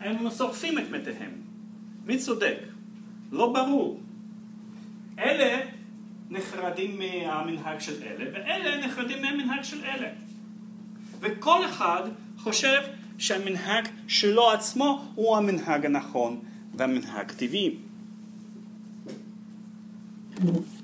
[0.00, 1.30] הם שורפים את מתיהם.
[2.06, 2.58] מי צודק?
[3.32, 4.00] לא ברור.
[5.18, 5.66] אלה
[6.30, 10.08] נחרדים מהמנהג של אלה, ואלה נחרדים מהמנהג של אלה.
[11.20, 12.02] וכל אחד
[12.38, 12.80] חושב
[13.18, 16.40] שהמנהג שלו עצמו הוא המנהג הנכון
[16.74, 17.76] והמנהג טבעי.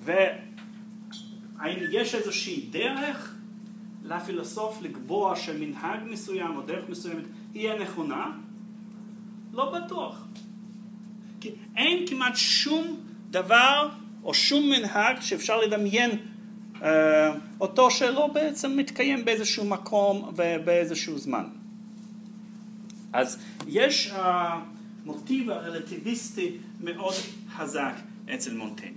[0.01, 3.35] והאם יש איזושהי דרך
[4.05, 7.25] לפילוסוף לקבוע שמנהג מסוים או דרך מסוימת
[7.55, 8.31] היא הנכונה?
[9.55, 10.25] לא בטוח.
[11.41, 13.89] כי אין כמעט שום דבר
[14.25, 16.11] או שום מנהג שאפשר לדמיין
[16.83, 21.45] אה, אותו שלא בעצם מתקיים באיזשהו מקום ובאיזשהו זמן.
[23.13, 27.15] אז יש המוטיב הרלטיביסטי מאוד
[27.57, 27.95] חזק
[28.35, 28.95] אצל מונטיין.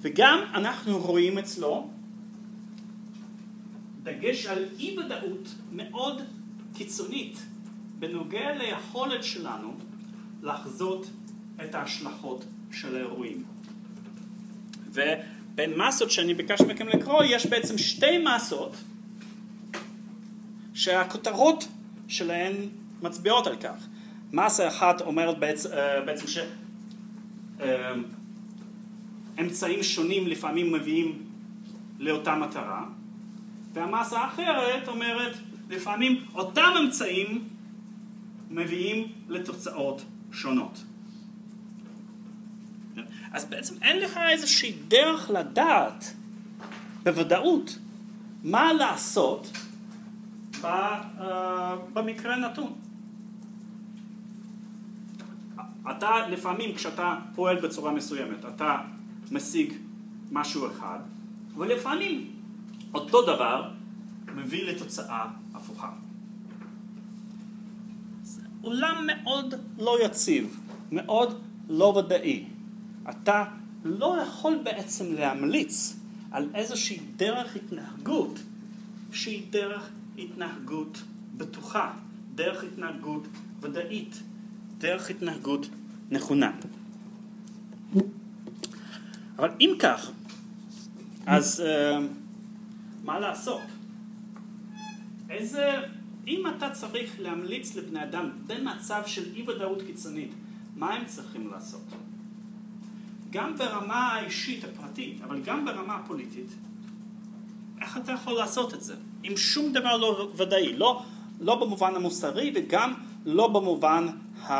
[0.00, 1.90] וגם אנחנו רואים אצלו
[4.02, 6.22] דגש על אי ודאות מאוד
[6.74, 7.38] קיצונית
[7.98, 9.76] בנוגע ליכולת שלנו
[10.42, 11.06] לחזות
[11.64, 13.44] את ההשלכות של האירועים.
[14.86, 18.76] ובין מסות שאני ביקשתי מכם לקרוא, יש בעצם שתי מסות
[20.74, 21.68] שהכותרות
[22.08, 22.54] שלהן
[23.02, 23.86] מצביעות על כך.
[24.32, 26.26] מסה אחת אומרת בעצם, אה, בעצם
[29.36, 31.22] שאמצעים אה, שונים לפעמים מביאים
[31.98, 32.84] לאותה מטרה,
[33.72, 35.36] והמסה האחרת אומרת
[35.70, 37.55] לפעמים אותם אמצעים
[38.50, 40.84] מביאים לתוצאות שונות.
[43.32, 46.14] אז בעצם אין לך איזושהי דרך לדעת
[47.02, 47.78] בוודאות
[48.44, 49.52] מה לעשות
[50.64, 52.72] אה, במקרה נתון.
[55.90, 58.76] אתה לפעמים כשאתה פועל בצורה מסוימת אתה
[59.30, 59.72] משיג
[60.32, 60.98] משהו אחד
[61.56, 62.32] ולפעמים
[62.94, 63.70] אותו דבר
[64.34, 66.05] מביא לתוצאה הפוכה.
[68.66, 70.60] עולם מאוד לא יציב,
[70.92, 72.44] מאוד לא ודאי.
[73.10, 73.44] אתה
[73.84, 75.96] לא יכול בעצם להמליץ
[76.30, 78.38] על איזושהי דרך התנהגות
[79.12, 81.02] שהיא דרך התנהגות
[81.36, 81.92] בטוחה,
[82.34, 83.26] דרך התנהגות
[83.60, 84.22] ודאית,
[84.78, 85.68] דרך התנהגות
[86.10, 86.52] נכונה.
[89.38, 90.10] אבל אם כך,
[91.26, 92.00] אז uh,
[93.04, 93.62] מה לעשות?
[95.30, 95.74] איזה,
[96.26, 100.30] אם אתה צריך להמליץ לבני אדם במצב של אי ודאות קיצונית,
[100.76, 101.84] מה הם צריכים לעשות?
[103.30, 106.50] גם ברמה האישית הפרטית, אבל גם ברמה הפוליטית,
[107.80, 108.94] איך אתה יכול לעשות את זה?
[109.22, 111.02] עם שום דבר לא ודאי, לא,
[111.40, 112.94] לא במובן המוסרי וגם
[113.26, 114.06] לא במובן
[114.42, 114.52] ה,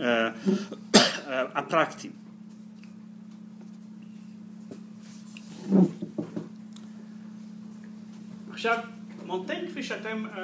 [0.00, 0.30] אה,
[1.54, 2.10] הפרקטי.
[8.52, 8.78] עכשיו,
[9.24, 10.38] מונטיין, כפי שאתם uh,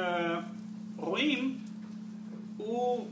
[0.96, 1.58] רואים,
[2.56, 3.06] הוא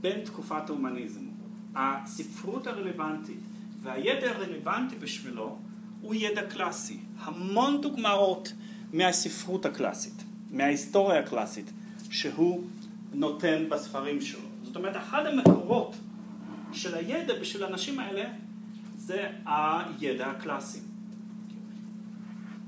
[0.00, 1.20] בין תקופת ההומניזם.
[1.74, 3.38] הספרות הרלוונטית
[3.82, 5.58] והידע הרלוונטי בשבילו
[6.00, 6.98] הוא ידע קלאסי.
[7.18, 8.52] המון דוגמאות
[8.92, 11.70] מהספרות הקלאסית, מההיסטוריה הקלאסית,
[12.10, 12.64] שהוא
[13.12, 14.48] נותן בספרים שלו.
[14.62, 15.96] זאת אומרת, אחד המקורות
[16.72, 18.24] של הידע בשביל האנשים האלה
[18.96, 20.78] זה הידע הקלאסי.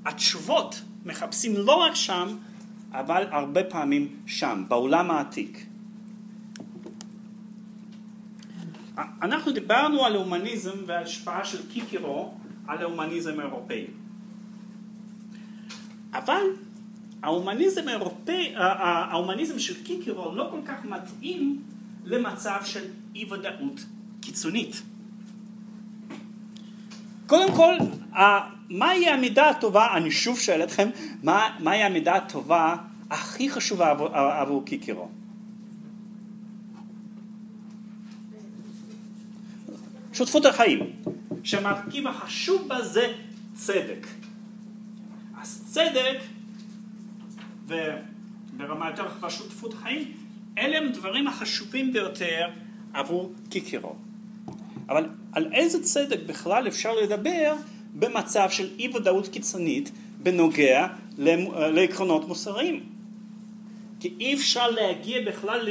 [0.04, 2.36] התשובות מחפשים לא רק שם,
[2.92, 5.66] אבל הרבה פעמים שם, בעולם העתיק.
[9.22, 12.34] אנחנו דיברנו על ההומניזם וההשפעה של קיקירו
[12.66, 13.86] על ההומניזם האירופאי.
[16.12, 16.42] אבל
[17.22, 21.62] ההומניזם האירופאי, ההומניזם של קיקירו לא כל כך מתאים
[22.04, 22.84] למצב של
[23.14, 23.84] אי ודאות
[24.20, 24.82] קיצונית.
[27.26, 27.74] קודם כל,
[28.70, 30.88] מהי המידה הטובה, אני שוב שואל אתכם,
[31.22, 32.76] מה, מהי המידה הטובה
[33.10, 35.08] הכי חשובה עבור, עבור קיקירו?
[40.12, 40.92] שותפות החיים,
[41.44, 43.12] שהמרכיב החשוב בה זה
[43.54, 44.06] צדק.
[45.40, 46.18] אז צדק,
[47.66, 50.12] וברמה יותר רחבה שותפות חיים,
[50.58, 52.48] אלה הם דברים החשובים ביותר
[52.92, 53.96] עבור קיקירו.
[54.88, 57.54] אבל על איזה צדק בכלל אפשר לדבר
[57.98, 59.90] במצב של אי ודאות קיצונית
[60.22, 60.86] בנוגע
[61.18, 62.84] לעקרונות מוסריים?
[64.00, 65.68] כי אי אפשר להגיע בכלל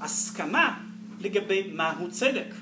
[0.00, 0.80] להסכמה
[1.20, 2.54] לגבי מהו צדק.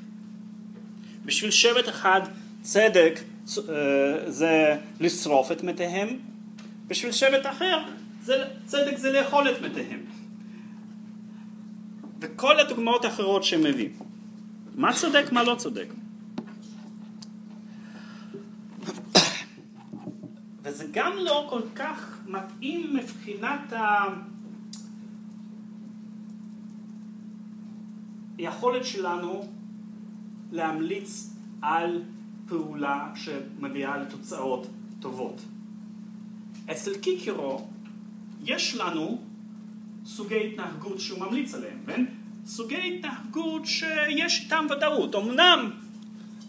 [1.25, 2.21] בשביל שבט אחד
[2.63, 3.21] צדק
[3.59, 6.09] אה, זה לשרוף את מתיהם,
[6.87, 7.79] בשביל שבט אחר
[8.23, 10.01] זה, צדק זה לאכול את מתיהם.
[12.21, 13.93] וכל הדוגמאות האחרות שהם מביאים.
[14.75, 15.87] מה צודק, מה לא צודק.
[20.63, 23.73] וזה גם לא כל כך מתאים מבחינת
[28.39, 29.49] היכולת שלנו
[30.53, 32.03] להמליץ על
[32.49, 34.67] פעולה שמביאה לתוצאות
[35.01, 35.41] טובות.
[36.71, 37.69] אצל קיקירו
[38.45, 39.19] יש לנו
[40.05, 42.05] סוגי התנהגות שהוא ממליץ עליהם, כן?
[42.47, 45.15] סוגי התנהגות שיש איתם ודאות.
[45.15, 45.71] אמנם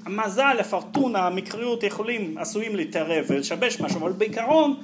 [0.06, 4.76] המזל, הפרטונה, המקריות יכולים, עשויים להתערב ולשבש משהו, אבל בעיקרון,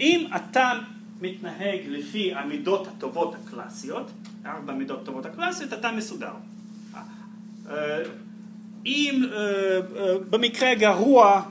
[0.00, 0.72] אם אתה
[1.20, 4.10] מתנהג לפי המידות הטובות הקלאסיות,
[4.46, 6.32] ארבע מידות הטובות הקלאסיות, אתה מסודר.
[7.70, 8.02] אה,
[8.86, 11.42] אם אה, אה, במקרה גרוע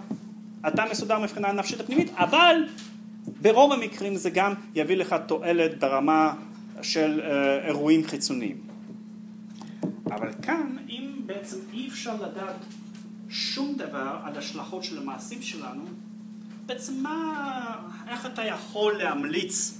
[0.67, 2.55] אתה מסודר מבחינה נפשית הפנימית, אבל
[3.41, 6.33] ברוב המקרים זה גם יביא לך תועלת ברמה
[6.81, 7.21] של
[7.65, 8.57] אירועים חיצוניים.
[10.05, 12.55] אבל כאן, אם בעצם אי אפשר לדעת
[13.31, 15.83] שום דבר על השלכות של המעשים שלנו,
[16.65, 17.75] בעצם מה,
[18.07, 19.77] איך אתה יכול להמליץ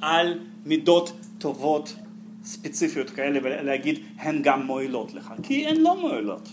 [0.00, 1.96] על מידות טובות
[2.44, 5.32] ספציפיות כאלה ולהגיד הן גם מועילות לך?
[5.42, 6.48] כי הן לא מועילות.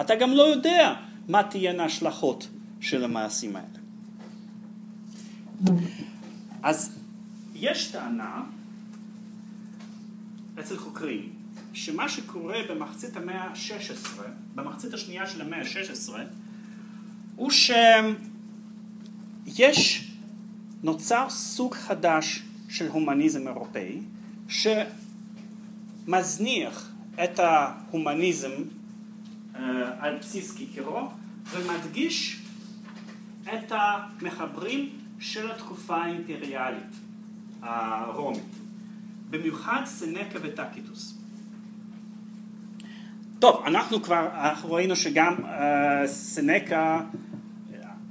[0.00, 0.94] אתה גם לא יודע
[1.28, 2.48] מה תהיינה ההשלכות
[2.80, 3.78] של המעשים האלה.
[6.62, 6.98] אז
[7.54, 8.42] יש טענה
[10.60, 11.43] אצל חוקרים
[11.74, 14.20] שמה שקורה במחצית המאה ה-16,
[14.54, 16.12] במחצית השנייה של המאה ה-16,
[17.36, 17.50] הוא
[19.46, 20.10] שיש,
[20.82, 24.00] נוצר סוג חדש של הומניזם אירופאי,
[26.06, 26.92] שמזניח
[27.24, 28.52] את ההומניזם
[29.98, 31.08] על בסיס קיקירו,
[31.50, 32.40] ומדגיש
[33.42, 36.94] את המחברים של התקופה האימפריאלית
[37.62, 38.54] הרומית,
[39.30, 41.23] במיוחד סנקה וטקיטוס.
[43.44, 47.00] טוב, אנחנו כבר, אנחנו ראינו שגם uh, סנקה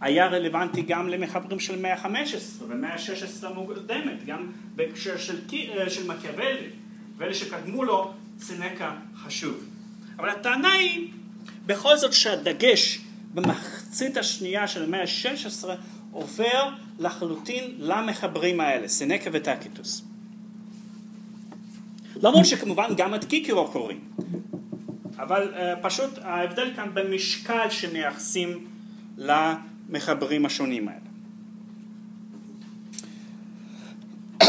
[0.01, 6.07] היה רלוונטי גם למחברים של מאה ה-15 ומאה ה-16 המוקדמת, גם בהקשר של, uh, של
[6.07, 6.69] מקיאוולי,
[7.17, 9.63] ואלה שקדמו לו, סנקה חשוב.
[10.19, 11.11] אבל הטענה היא
[11.65, 13.01] בכל זאת שהדגש
[13.33, 15.67] במחצית השנייה של המאה ה-16
[16.11, 16.69] עובר
[16.99, 20.03] לחלוטין למחברים האלה, סנקה וטקיטוס.
[22.15, 23.99] למרות שכמובן גם את קיקירו קוראים,
[25.23, 28.67] אבל uh, פשוט ההבדל כאן במשקל שמייחסים
[29.17, 30.99] למחברים השונים האלה.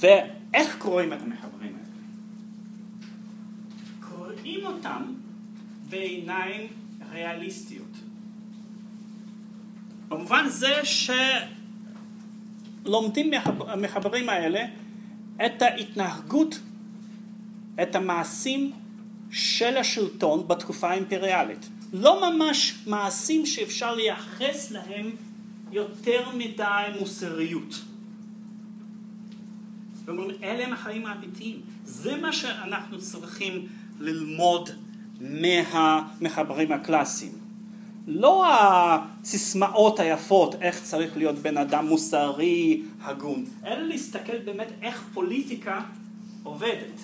[0.00, 1.86] ואיך קוראים את המחברים האלה?
[4.00, 5.02] קוראים אותם
[5.88, 6.66] בעיניים
[7.12, 7.96] ריאליסטיות.
[10.08, 10.74] במובן זה
[12.84, 14.64] שלומדים מהמחברים האלה
[15.46, 16.60] את ההתנהגות
[17.82, 18.72] את המעשים
[19.30, 21.68] של השלטון בתקופה האימפריאלית.
[21.92, 25.10] לא ממש מעשים שאפשר לייחס להם
[25.72, 27.82] יותר מדי מוסריות.
[30.04, 31.60] ואומרים, אלה הם החיים האמיתיים.
[31.84, 33.66] זה מה שאנחנו צריכים
[34.00, 34.70] ללמוד
[35.20, 37.32] מהמחברים הקלאסיים.
[38.06, 45.80] לא הסיסמאות היפות, איך צריך להיות בן אדם מוסרי, הגון, אלא להסתכל באמת איך פוליטיקה
[46.42, 47.00] עובדת.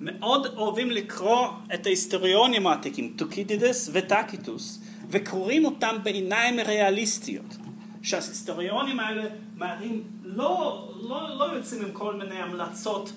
[0.00, 4.80] מאוד אוהבים לקרוא את ההיסטוריונים העתיקים, טוקידידס וטקיטוס,
[5.10, 7.56] וקוראים אותם בעיניים ריאליסטיות,
[8.02, 9.24] שההיסטוריונים האלה
[9.56, 13.12] מראים, לא, לא, לא יוצאים עם כל מיני המלצות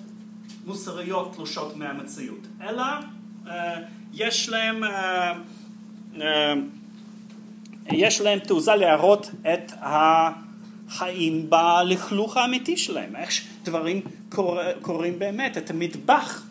[0.66, 2.82] מוסריות תלושות מהמציאות, אלא
[3.48, 3.76] אה,
[4.12, 5.32] יש להם, אה,
[6.20, 6.54] אה,
[7.92, 9.72] יש להם תעוזה להראות את
[10.90, 13.30] החיים בלכלוך האמיתי שלהם, איך
[13.64, 16.42] דברים קור, קורים באמת, את המטבח.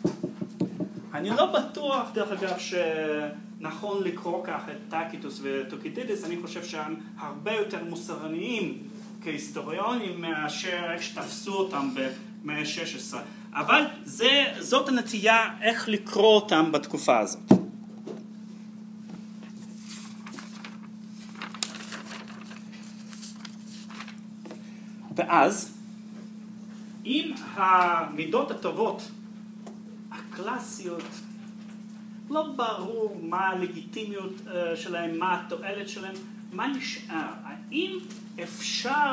[1.14, 7.52] אני לא בטוח, דרך אגב, שנכון לקרוא כך את טקיטוס וטוקידידיס, אני חושב שהם הרבה
[7.52, 8.78] יותר מוסרניים
[9.22, 13.16] כהיסטוריונים מאשר איך שתפסו אותם במאה ה-16.
[13.54, 17.59] אבל זה, זאת הנטייה איך לקרוא אותם בתקופה הזאת.
[25.20, 25.78] ואז,
[27.06, 29.02] אם המידות הטובות,
[30.12, 31.04] הקלאסיות,
[32.30, 36.14] לא ברור מה הלגיטימיות אה, שלהם, מה התועלת שלהם,
[36.52, 37.32] מה נשאר?
[37.44, 37.98] האם
[38.42, 39.12] אפשר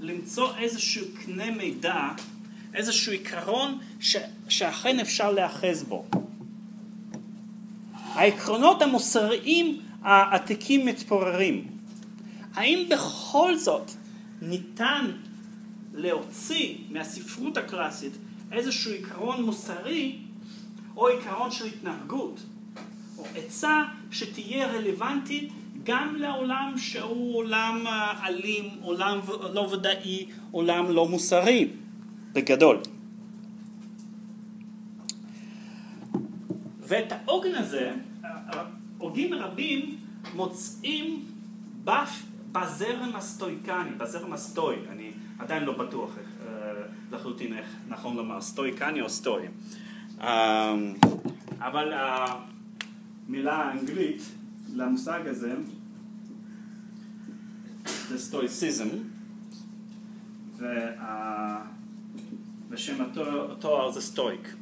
[0.00, 2.08] למצוא איזשהו קנה מידע
[2.74, 4.16] איזשהו עיקרון ש,
[4.48, 6.04] שאכן אפשר להאחז בו.
[7.92, 11.66] העקרונות המוסריים העתיקים מתפוררים.
[12.54, 13.90] האם בכל זאת
[14.42, 15.10] ניתן
[15.96, 18.12] להוציא מהספרות הקלאסית
[18.52, 20.18] איזשהו עיקרון מוסרי
[20.96, 22.40] או עיקרון של התנהגות
[23.18, 25.52] או עצה שתהיה רלוונטית
[25.84, 27.84] גם לעולם שהוא עולם
[28.24, 29.20] אלים, עולם
[29.54, 31.68] לא ודאי, עולם לא מוסרי.
[32.32, 32.78] בגדול.
[36.80, 37.92] ואת העוגן הזה,
[38.98, 39.96] הוגים רבים
[40.34, 41.24] מוצאים
[42.52, 46.72] בזרם הסטויקני, בזרם הסטואי, אני עדיין לא בטוח אה,
[47.12, 49.46] לחלוטין איך נכון לומר, סטויקני או סטואי.
[50.20, 50.74] אה,
[51.58, 54.22] אבל המילה האנגלית
[54.74, 55.54] למושג הזה
[58.08, 58.88] זה סטואיסיזם,
[60.56, 61.62] וה...
[62.68, 63.04] ושם
[63.50, 64.54] התואר זה סטואיק.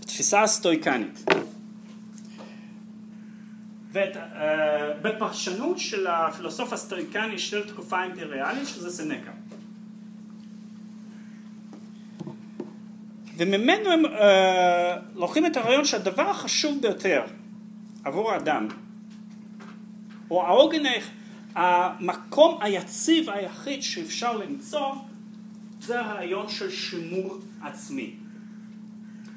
[0.00, 1.24] תפיסה הסטואיקנית.
[3.96, 9.30] ובפרשנות uh, של הפילוסוף הסטואיקני של תקופה אימפריאלית שזה סנקה.
[13.36, 14.08] וממנו הם uh,
[15.14, 17.22] לוקחים את הרעיון שהדבר החשוב ביותר
[18.04, 18.68] עבור האדם,
[20.30, 20.82] או העוגן,
[21.54, 24.94] המקום היציב היחיד שאפשר למצוא
[25.80, 28.14] זה הרעיון של שימור עצמי.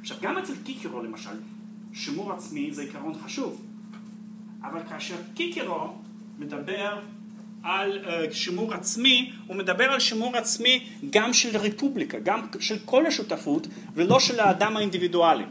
[0.01, 1.39] עכשיו גם אצל קיקירו למשל,
[1.93, 3.68] שימור עצמי זה עיקרון חשוב,
[4.63, 5.93] אבל כאשר קיקירו
[6.39, 6.99] מדבר
[7.63, 13.05] על uh, שימור עצמי, הוא מדבר על שימור עצמי גם של רפובליקה, גם של כל
[13.05, 15.43] השותפות ולא של האדם האינדיבידואלי.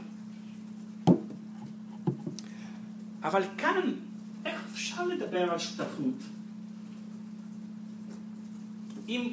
[3.22, 3.92] אבל כאן,
[4.44, 6.22] איך אפשר לדבר על שותפות?
[9.08, 9.32] אם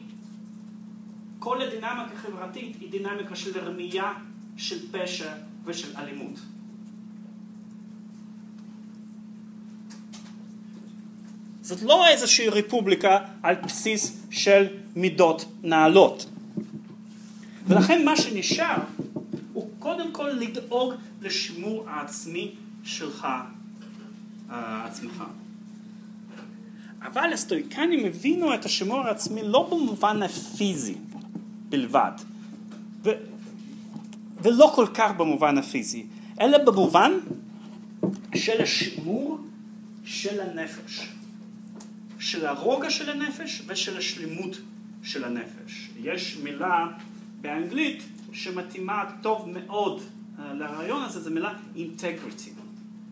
[1.40, 4.14] כל הדינמיקה החברתית היא דינמיקה של רמייה,
[4.58, 5.34] של פשע
[5.66, 6.40] ושל אלימות.
[11.66, 16.26] זאת לא איזושהי רפובליקה על בסיס של מידות נעלות.
[17.68, 18.76] ולכן מה שנשאר
[19.54, 22.52] הוא קודם כל לדאוג לשימור העצמי
[22.84, 23.28] שלך,
[24.52, 25.24] אה, עצמך.
[27.02, 30.96] אבל הסטואיקנים הבינו את השימור העצמי לא במובן הפיזי,
[31.70, 32.12] בלבד.
[33.04, 33.10] ו,
[34.42, 36.06] ולא כל כך במובן הפיזי,
[36.42, 37.12] אלא במובן
[38.36, 39.40] של השימור
[40.06, 41.08] של הנפש,
[42.26, 44.58] של הרוגע של הנפש ושל השלימות
[45.04, 45.90] של הנפש.
[46.04, 46.88] יש מילה
[47.42, 48.04] באנגלית
[48.34, 50.02] שמתאימה טוב מאוד
[50.40, 52.50] אה, לרעיון הזה, זו מילה אינטגריטי.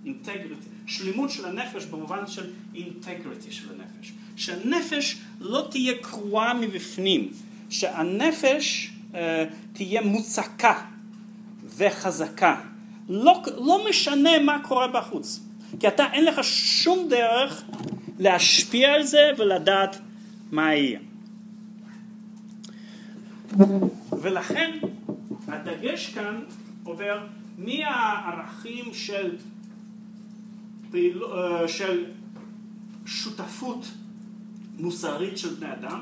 [0.06, 0.68] אינטגריטי.
[0.86, 4.14] שלימות של הנפש במובן של אינטגריטי של הנפש.
[4.36, 7.32] שהנפש לא תהיה קרועה מבפנים,
[7.70, 9.16] שהנפש uh,
[9.74, 10.82] תהיה מוצקה
[11.78, 12.62] וחזקה.
[13.10, 15.40] לא, לא משנה מה קורה בחוץ,
[15.80, 17.64] כי אתה אין לך שום דרך
[18.20, 19.98] להשפיע על זה ולדעת
[20.52, 21.00] מה יהיה.
[24.22, 24.80] ולכן
[25.48, 26.44] הדגש כאן
[26.84, 29.36] עובר מהערכים של,
[30.92, 32.06] פעיל, אה, של
[33.06, 33.86] שותפות
[34.80, 36.02] מוסרית של בני אדם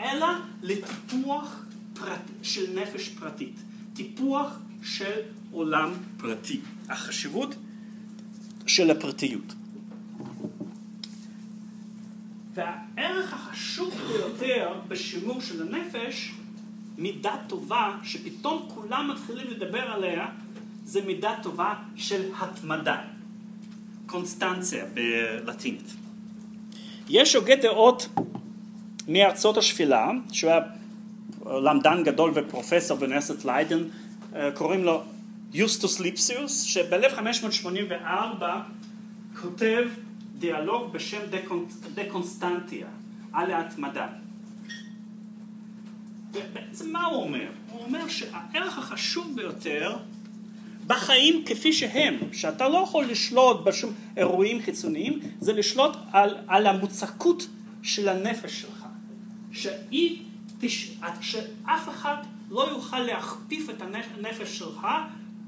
[0.00, 0.26] אלא
[0.62, 3.54] לטיפוח פרט, של נפש פרטית,
[3.94, 7.54] טיפוח של עולם פרטי, החשיבות
[8.66, 9.54] של הפרטיות.
[12.56, 16.32] והערך החשוב ביותר בשימור של הנפש,
[16.98, 20.26] מידה טובה, שפתאום כולם מתחילים לדבר עליה,
[20.84, 22.98] זה מידה טובה של התמדה,
[24.06, 25.94] קונסטנציה בלטינית.
[27.08, 28.08] יש הוגה דעות
[29.08, 30.60] מארצות השפלה, שהוא היה
[31.46, 33.82] למדן גדול ופרופסור באוניברסיטת ליידן,
[34.34, 35.02] אה, קוראים לו
[35.52, 38.42] יוסטוס ליפסיוס, שב-1584
[39.42, 39.84] כותב
[40.38, 41.20] דיאלוג בשם
[41.94, 42.86] דה קונסטנטיה
[43.32, 44.06] על ההתמדה.
[46.32, 47.48] ובעצם מה הוא אומר?
[47.70, 49.96] הוא אומר שהערך החשוב ביותר
[50.86, 57.46] בחיים כפי שהם, שאתה לא יכול לשלוט בשום אירועים חיצוניים, זה לשלוט על, על המוצקות
[57.82, 58.86] של הנפש שלך.
[59.52, 60.22] שהיא,
[61.20, 62.16] שאף אחד
[62.50, 64.86] לא יוכל להכפיף את הנפש שלך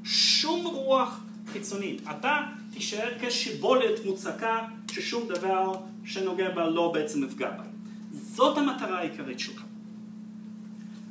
[0.04, 1.20] שום רוח
[1.52, 2.02] חיצונית.
[2.10, 2.40] אתה
[2.78, 4.58] תישאר כשיבולת מוצקה
[4.90, 5.74] ששום דבר
[6.04, 7.62] שנוגע בה לא בעצם יפגע בה.
[8.10, 9.62] זאת המטרה העיקרית שלך.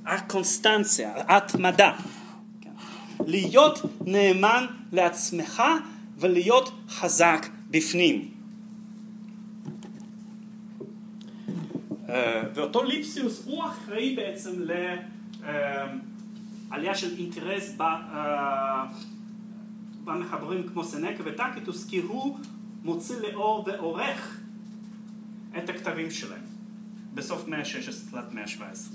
[0.06, 1.94] הקונסטנציה, ההתמדה.
[3.28, 5.64] להיות נאמן לעצמך
[6.18, 8.32] ולהיות חזק בפנים.
[12.10, 14.52] אה, ואותו ליפסיוס הוא אחראי בעצם
[16.72, 18.86] לעלייה של אינטרס אה,
[20.08, 22.40] במחברים כמו סנקה וטקיטוס כי הוא
[22.84, 24.40] מוציא לאור ועורך
[25.58, 26.42] את הכתבים שלהם
[27.14, 28.94] בסוף מאה ה-16 תחילת מאה ה-17.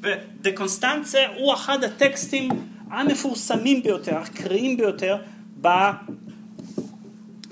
[0.00, 2.48] ודה קונסטנצה הוא אחד הטקסטים
[2.90, 5.22] המפורסמים ביותר, הקריאים ביותר
[5.60, 5.66] ב,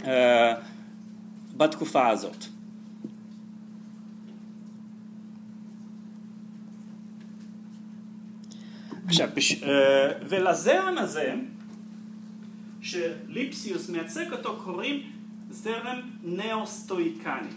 [0.01, 0.07] uh,
[1.57, 2.45] בתקופה הזאת.
[9.07, 9.53] עכשיו, בש...
[9.53, 9.67] uh,
[10.29, 11.35] ולזרם הזה,
[12.87, 15.13] שליפסיוס מייצג אותו, קוראים
[15.51, 17.49] זרם נאו-סטואיקני.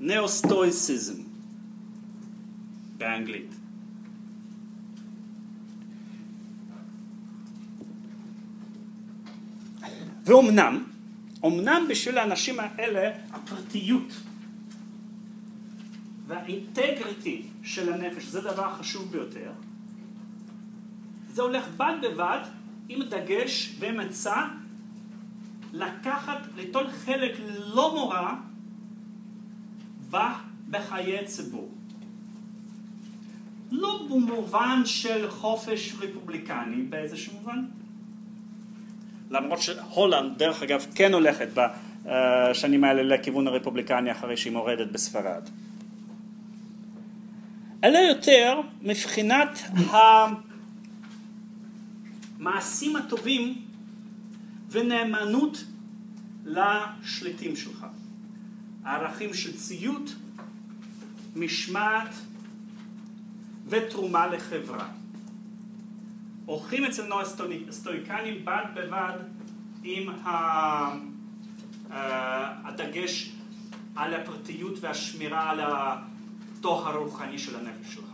[0.00, 1.22] נאו-סטואיסיזם
[2.96, 3.54] באנגלית.
[10.24, 10.84] ואומנם,
[11.42, 14.12] אומנם בשביל האנשים האלה הפרטיות
[16.26, 19.52] והאינטגריטי של הנפש זה דבר חשוב ביותר,
[21.32, 22.40] זה הולך בד בבד
[22.88, 24.44] עם דגש ומצע
[25.72, 27.32] לקחת, ליטול חלק
[27.74, 28.32] לא מורא
[30.70, 31.70] בחיי ציבור.
[33.70, 37.64] לא במובן של חופש רפובליקני באיזשהו מובן,
[39.30, 45.48] למרות שהולנד, דרך אגב, כן הולכת בשנים האלה לכיוון הרפובליקני אחרי שהיא מורדת בספרד.
[47.84, 49.58] אלא יותר מבחינת
[52.46, 53.62] המעשים הטובים
[54.70, 55.64] ונאמנות
[56.44, 57.86] לשליטים שלך.
[58.84, 60.14] ערכים של ציות,
[61.36, 62.14] משמעת
[63.68, 64.88] ותרומה לחברה.
[66.46, 67.20] הולכים אצלנו
[67.68, 69.12] הסטואיקנים בד בבד
[69.82, 70.08] עם
[72.64, 73.32] הדגש
[73.96, 78.10] על הפרטיות והשמירה על הטוהר הרוחני של הנפש שלך.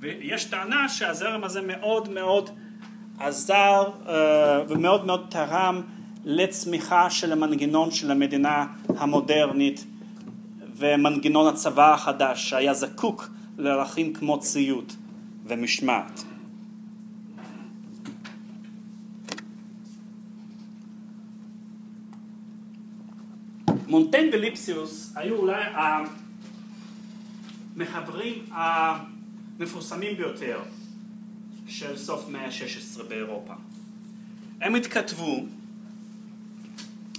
[0.00, 2.50] ויש טענה שהזרם הזה מאוד מאוד
[3.18, 3.90] עזר
[4.68, 5.82] ומאוד מאוד תרם
[6.24, 9.84] לצמיחה של המנגנון של המדינה המודרנית
[10.76, 14.96] ומנגנון הצבא החדש שהיה זקוק לערכים כמו ציות
[15.44, 16.22] ומשמעת.
[23.88, 25.62] מונטן וליפסיוס היו אולי
[27.76, 30.60] המחברים המפורסמים ביותר
[31.68, 33.54] של סוף מאה ה-16 באירופה.
[34.60, 35.44] הם התכתבו,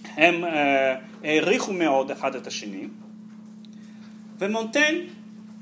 [0.03, 2.87] הם אה, העריכו מאוד אחד את השני,
[4.39, 4.95] ומונטן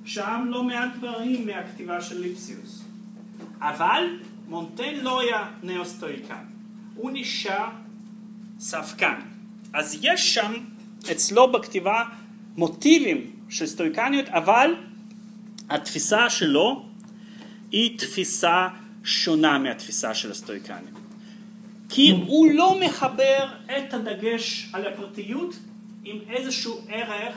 [0.06, 2.84] שם לא מעט דברים מהכתיבה של ליפסיוס.
[3.60, 6.44] אבל מונטן לא היה נאוסטואיקן,
[6.96, 7.68] הוא נשאר
[8.60, 9.20] ספקן.
[9.74, 10.54] אז יש שם
[11.12, 12.04] אצלו בכתיבה
[12.58, 14.76] מוטיבים של סטואיקניות, אבל
[15.70, 16.86] התפיסה שלו
[17.76, 18.68] היא תפיסה
[19.04, 20.94] שונה מהתפיסה של הסטואיקנים.
[21.90, 25.56] כי הוא לא מחבר את הדגש על הפרטיות
[26.04, 27.36] עם איזשהו ערך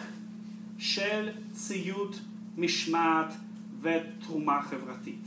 [0.78, 2.18] של ציות,
[2.56, 3.34] משמעת
[3.82, 5.24] ותרומה חברתית.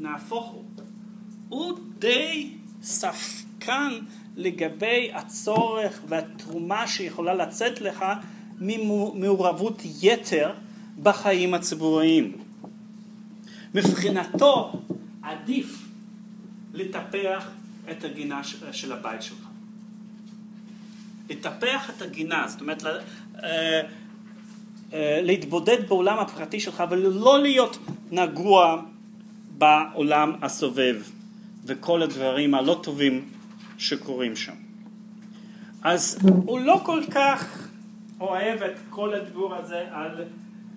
[0.00, 0.64] נהפוך הוא.
[1.48, 2.50] הוא די
[2.82, 3.90] ספקן
[4.36, 8.04] לגבי הצורך והתרומה שיכולה לצאת לך
[8.60, 10.52] ממעורבות יתר
[11.02, 12.43] בחיים הציבוריים.
[13.74, 14.72] מבחינתו
[15.22, 15.88] עדיף
[16.74, 17.50] לטפח
[17.90, 18.40] את הגינה
[18.72, 19.48] של הבית שלך.
[21.30, 23.80] לטפח את הגינה, זאת אומרת אה,
[24.92, 27.78] אה, להתבודד בעולם הפרטי שלך ולא להיות
[28.10, 28.82] נגוע
[29.58, 31.02] בעולם הסובב
[31.64, 33.28] וכל הדברים הלא טובים
[33.78, 34.54] שקורים שם.
[35.82, 37.68] אז הוא לא כל כך
[38.20, 40.24] אוהב את כל הדיבור הזה על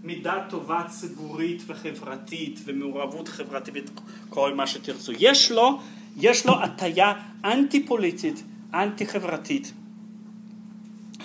[0.08, 3.90] מידה טובה ציבורית וחברתית ומעורבות חברתית
[4.30, 5.12] וכל מה שתרצו.
[5.20, 5.80] יש לו,
[6.18, 7.14] יש לו הטיה
[7.46, 8.44] אנטי פוליטית,
[8.74, 9.74] אנטי חברתית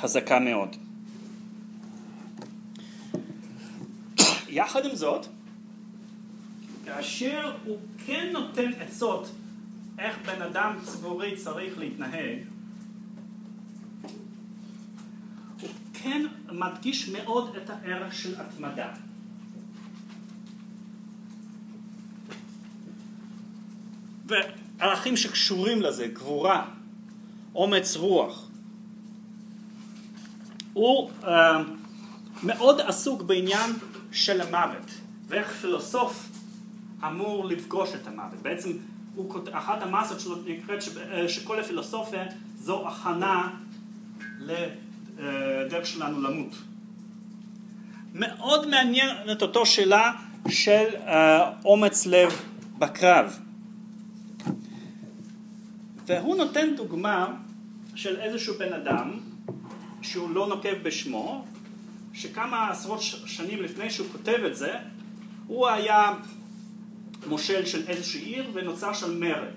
[0.00, 0.76] חזקה מאוד.
[4.48, 5.26] יחד עם זאת,
[6.84, 9.30] כאשר הוא כן נותן עצות
[9.98, 12.38] איך בן אדם ציבורי צריך להתנהג,
[16.02, 18.88] כן מדגיש מאוד את הערך של התמדה.
[24.26, 26.68] וערכים שקשורים לזה, גבורה,
[27.54, 28.48] אומץ רוח.
[30.72, 31.26] הוא uh,
[32.42, 33.70] מאוד עסוק בעניין
[34.12, 34.90] של המוות,
[35.28, 36.28] ואיך פילוסוף
[37.06, 38.42] אמור לפגוש את המוות.
[38.42, 38.70] בעצם
[39.14, 42.24] הוא, אחת המסות שלו נקראת אה, שכל הפילוסופיה
[42.58, 43.50] זו הכנה
[45.18, 46.54] לדרך שלנו למות.
[48.14, 50.12] מאוד מעניינת אותו שאלה
[50.48, 51.10] של uh,
[51.64, 52.42] אומץ לב
[52.78, 53.38] בקרב.
[56.06, 57.34] והוא נותן דוגמה
[57.94, 59.18] של איזשהו בן אדם
[60.02, 61.44] שהוא לא נוקב בשמו,
[62.12, 64.76] שכמה עשרות שנים לפני שהוא כותב את זה,
[65.46, 66.14] הוא היה
[67.26, 69.54] מושל של איזושהי עיר ונוצר שם מרד.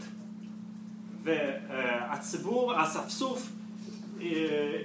[1.24, 3.65] והציבור, האספסוף, אה,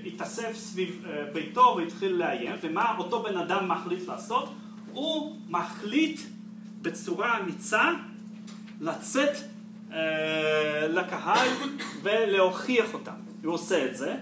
[0.07, 4.53] התאסף סביב אה, ביתו והתחיל לאיים, ומה אותו בן אדם מחליט לעשות?
[4.93, 6.21] הוא מחליט
[6.83, 7.91] בצורה אמיצה
[8.81, 9.37] לצאת
[9.93, 11.49] אה, לקהל
[12.03, 13.13] ולהוכיח אותם.
[13.45, 14.17] הוא עושה את זה,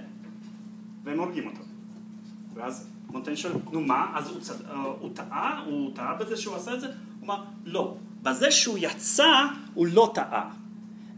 [1.04, 1.62] והם הורגים אותו.
[2.54, 4.54] ואז מונטיין שואל, נו מה, אז הוא, צד...
[5.00, 5.62] הוא טעה?
[5.66, 6.86] הוא טעה בזה שהוא עשה את זה?
[6.86, 7.96] הוא אמר, לא.
[8.22, 9.44] בזה שהוא יצא,
[9.74, 10.50] הוא לא טעה.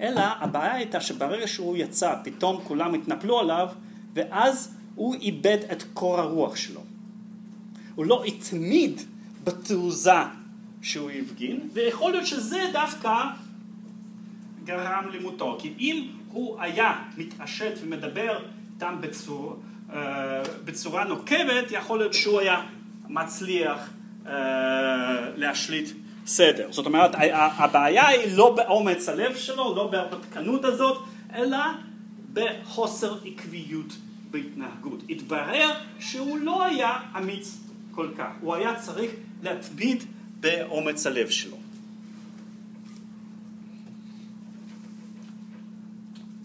[0.00, 3.68] אלא הבעיה הייתה שברגע שהוא יצא, פתאום כולם התנפלו עליו,
[4.14, 6.80] ואז הוא איבד את קור הרוח שלו.
[7.94, 9.00] הוא לא התמיד
[9.44, 10.20] בתעוזה
[10.82, 13.14] שהוא הפגין, ויכול להיות שזה דווקא
[14.64, 15.58] גרם למותו.
[15.60, 18.38] כי אם הוא היה מתעשת ומדבר
[18.74, 19.54] איתם בצורה,
[19.92, 22.62] אה, בצורה נוקבת, יכול להיות שהוא היה
[23.08, 23.90] מצליח
[24.26, 24.32] אה,
[25.36, 25.88] להשליט
[26.30, 26.66] סדר.
[26.70, 31.02] זאת אומרת, הבעיה היא לא באומץ הלב שלו, לא בהרפתקנות הזאת,
[31.34, 31.58] אלא
[32.32, 33.96] בחוסר עקביות
[34.30, 35.02] בהתנהגות.
[35.08, 35.70] התברר
[36.00, 37.58] שהוא לא היה אמיץ
[37.90, 39.10] כל כך, הוא היה צריך
[39.42, 40.04] להתמיד
[40.40, 41.56] באומץ הלב שלו.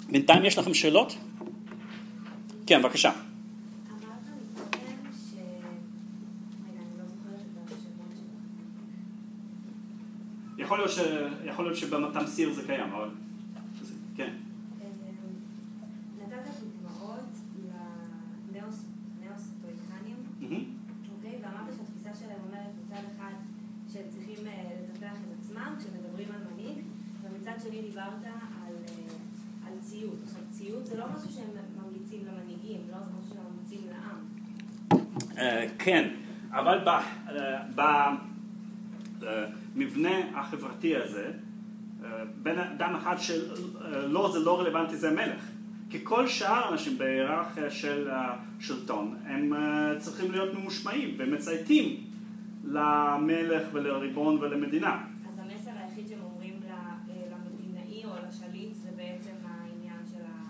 [0.09, 1.15] בינתיים יש לכם שאלות?
[2.67, 3.11] כן, בבקשה.
[10.65, 10.99] יכול להיות, ש...
[11.45, 13.09] יכול להיות שבתמסיר זה קיים, אבל...
[14.15, 14.33] כן.
[16.17, 17.31] נתת דוגמאות
[18.53, 20.15] לנאו-סטואיקנים,
[21.15, 21.39] אוקיי?
[21.41, 23.33] ואמרת שהתפיסה שלהם אומרת מצד אחד
[23.93, 26.77] שהם צריכים אה, לטפח את עצמם כשמדברים על מנהיג,
[27.23, 30.19] ומצד שני דיברת על, אה, על ציות.
[30.23, 31.49] עכשיו, ציות זה לא משהו שהם
[31.83, 34.17] ממליצים למנהיגים, לא זה משהו שהם ממליצים לעם.
[35.37, 36.09] אה, כן,
[36.51, 36.79] אבל
[37.75, 37.81] ב...
[39.27, 41.31] המבנה החברתי הזה,
[42.03, 42.09] אה,
[42.43, 45.51] בין אדם אחד שלא זה לא רלוונטי זה מלך.
[45.89, 52.03] כי כל שאר האנשים בהיררכיה של השלטון הם אה, צריכים להיות ממושמעים ומצייתים
[52.63, 55.03] למלך ולריבון ולמדינה.
[55.29, 56.75] אז המסר היחיד שהם אומרים אה,
[57.31, 60.45] למדינאי או לשליט זה בעצם העניין של ה...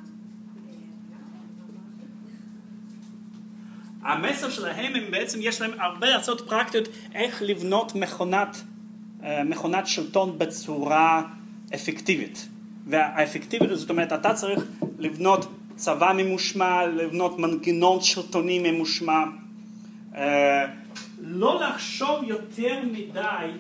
[4.06, 8.62] המסר שלהם הם בעצם יש להם הרבה הצעות פרקטיות איך לבנות מכונת
[9.24, 11.24] אה, מכונת שלטון בצורה
[11.76, 12.48] אפקטיבית.
[12.88, 14.64] והאפקטיביות זאת אומרת אתה צריך
[15.00, 19.24] לבנות צבא ממושמע, לבנות מנגנון שלטוני ממושמע,
[20.16, 20.66] אה,
[21.20, 23.52] לא לחשוב יותר מדי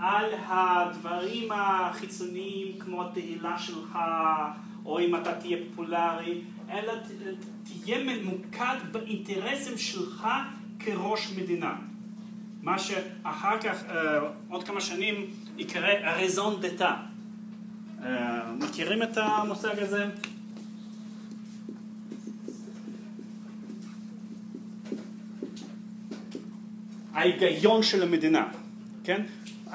[0.00, 3.98] על הדברים החיצוניים כמו התהילה שלך
[4.84, 6.40] או אם אתה תהיה פופולרי,
[6.70, 6.92] אלא
[7.64, 10.28] תהיה ממוקד באינטרסים שלך
[10.78, 11.74] כראש מדינה.
[12.62, 15.26] מה שאחר כך, אה, עוד כמה שנים,
[15.58, 16.94] יקרא רזון דתה.
[18.02, 20.06] אה, מכירים את המושג הזה?
[27.14, 28.48] ההיגיון של המדינה,
[29.04, 29.22] כן?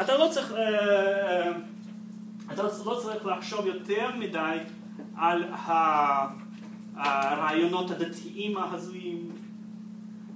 [0.02, 1.52] אתה לא צריך, אה,
[2.54, 4.58] אתה לא צריך לחשוב יותר מדי
[5.16, 5.44] על
[6.96, 9.32] הרעיונות הדתיים ההזויים.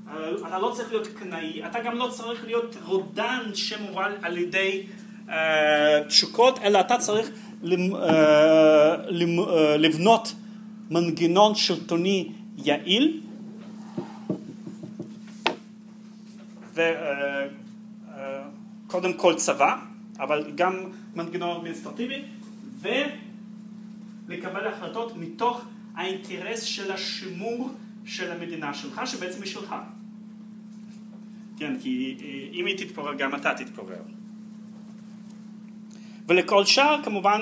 [0.08, 4.84] אה, אתה לא צריך להיות קנאי, אתה גם לא צריך להיות רודן שמובל על ידי
[5.30, 7.30] אה, תשוקות, אלא אתה צריך
[7.64, 8.96] אה,
[9.78, 10.36] לבנות
[10.92, 13.22] מנגנון שלטוני יעיל.
[16.74, 17.52] וקודם
[19.12, 19.76] uh, uh, כל צבא,
[20.20, 22.22] אבל גם מנגנון אדמיניסטרטיבי,
[22.82, 25.62] ולקבל החלטות מתוך
[25.96, 27.70] האינטרס של השימור
[28.06, 29.76] של המדינה שלך, שבעצם היא שלך.
[31.58, 32.18] כן, כי
[32.54, 34.02] אם היא תתפורר, גם אתה תתפורר.
[36.28, 37.42] ולכל שאר, כמובן,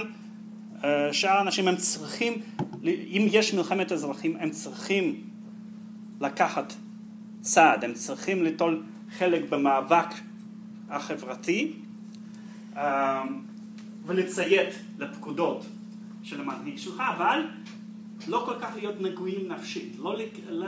[0.83, 2.41] אה, שאר האנשים הם צריכים,
[2.83, 5.23] אם יש מלחמת אזרחים, הם צריכים
[6.21, 6.73] לקחת
[7.41, 8.83] צעד, הם צריכים ליטול
[9.17, 10.07] חלק במאבק
[10.89, 11.73] החברתי
[12.77, 13.23] אה,
[14.05, 15.65] ולציית לפקודות
[16.23, 17.47] של המנהיג שלך, אבל
[18.28, 20.15] לא כל כך להיות נגועים נפשית, לא,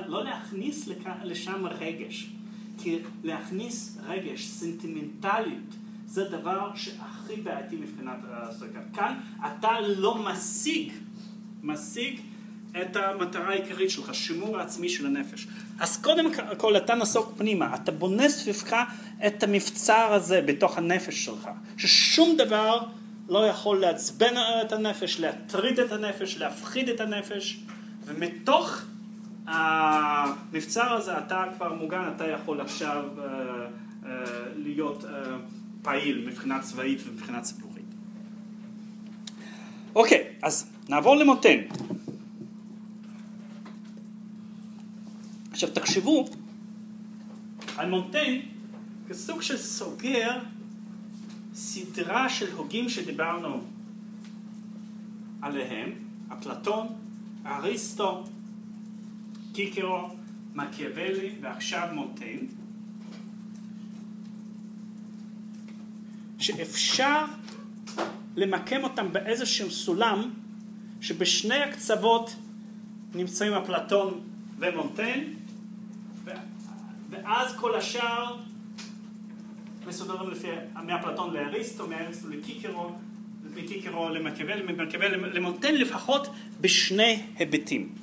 [0.07, 0.89] לא להכניס
[1.23, 2.29] לשם רגש,
[2.77, 5.75] כי להכניס רגש, סנטימנטליות,
[6.07, 8.79] זה דבר שהכי בעייתי מבחינת הסריקה.
[8.93, 10.91] כאן אתה לא משיג,
[11.63, 12.19] משיג
[12.81, 15.47] את המטרה העיקרית שלך, שימור העצמי של הנפש.
[15.79, 16.25] אז קודם
[16.57, 18.75] כל אתה נסוק פנימה, אתה בונה סביבך
[19.27, 22.79] את המבצר הזה בתוך הנפש שלך, ששום דבר
[23.29, 24.33] לא יכול לעצבן
[24.65, 27.59] את הנפש, להטריד את הנפש, להפחיד את הנפש,
[28.05, 28.81] ומתוך
[29.47, 33.21] המבצר הזה אתה כבר מוגן, אתה יכול עכשיו uh,
[34.03, 34.07] uh,
[34.55, 35.07] להיות uh,
[35.81, 37.85] פעיל מבחינה צבאית ומבחינה ציבורית.
[39.95, 41.57] אוקיי, אז נעבור למוטן.
[45.51, 46.25] עכשיו תחשבו
[47.77, 48.39] על מונטן
[49.09, 50.39] כסוג של סוגר
[51.55, 53.61] סדרה של הוגים שדיברנו
[55.41, 55.91] עליהם,
[56.33, 56.87] אפלטון,
[57.45, 58.23] אריסטו,
[59.53, 60.09] קיקרו,
[60.55, 62.37] מקיאוולי ועכשיו מונטן,
[66.39, 67.25] שאפשר
[68.35, 70.31] למקם אותם באיזשהו סולם
[71.01, 72.35] שבשני הקצוות
[73.15, 74.21] נמצאים אפלטון
[74.59, 75.19] ומונטן
[77.09, 78.37] ואז כל השאר
[79.87, 80.47] מסודרים לפי,
[80.85, 82.91] מאפלטון לאריסטו, מאריסטו לקיקרו,
[83.55, 86.27] מקיקרו למקיאוולי, ממקיאוולי למונטן לפחות
[86.61, 87.95] בשני היבטים.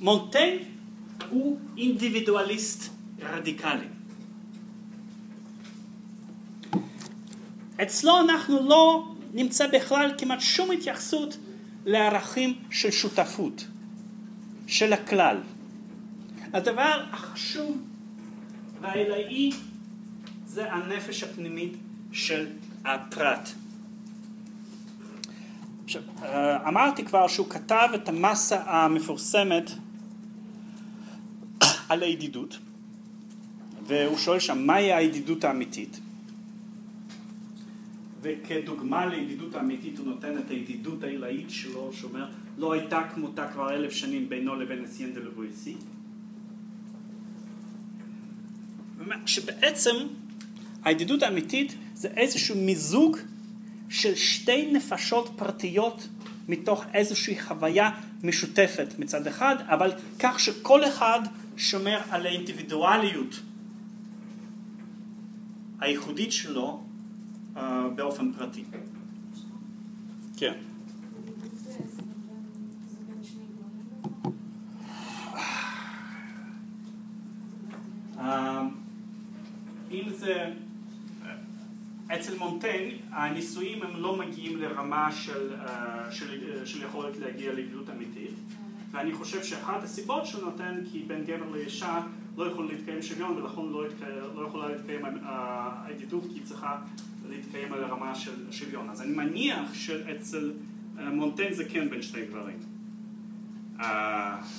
[0.00, 0.56] מונטן
[1.30, 2.92] הוא אינדיבידואליסט
[3.22, 3.86] רדיקלי.
[7.82, 11.36] אצלו אנחנו לא נמצא בכלל כמעט שום התייחסות
[11.86, 13.66] לערכים של שותפות,
[14.66, 15.36] של הכלל.
[16.52, 17.78] הדבר החשוב
[18.80, 19.50] והעילאי
[20.46, 21.72] זה הנפש הפנימית
[22.12, 22.46] של
[22.84, 23.48] הפרט.
[25.84, 26.02] עכשיו,
[26.68, 29.70] אמרתי כבר שהוא כתב את המסה המפורסמת
[31.88, 32.58] על הידידות,
[33.86, 36.00] והוא שואל שם מהי הידידות האמיתית.
[38.22, 42.26] וכדוגמה לידידות האמיתית הוא נותן את הידידות העילאית שלו, שאומר
[42.58, 45.76] לא הייתה כמותה כבר אלף שנים בינו לבין נסיין דה לבויסי.
[49.26, 49.96] שבעצם
[50.84, 53.16] הידידות האמיתית זה איזשהו מיזוג
[53.88, 56.08] של שתי נפשות פרטיות
[56.48, 57.90] מתוך איזושהי חוויה
[58.22, 61.20] משותפת מצד אחד, אבל כך שכל אחד
[61.56, 63.40] שומר על האינדיבידואליות
[65.80, 66.82] הייחודית שלו
[67.54, 67.58] uh,
[67.94, 68.64] באופן פרטי.
[70.36, 70.69] כן.
[80.02, 80.52] אם זה,
[82.14, 88.34] אצל מונטן הניסויים הם לא מגיעים לרמה של, אה, של, של יכולת להגיע לידידות אמיתית
[88.90, 92.00] ואני חושב שאחת הסיבות שהוא נותן כי בין גבר לאישה
[92.36, 93.84] לא יכול להתקיים שוויון ולכן לא,
[94.34, 96.78] לא יכולה להתקיים אה, הידידות כי היא צריכה
[97.28, 98.90] להתקיים על הרמה של שוויון.
[98.90, 100.52] אז אני מניח שאצל
[100.98, 102.56] אה, מונטן זה כן בין שתי גברים.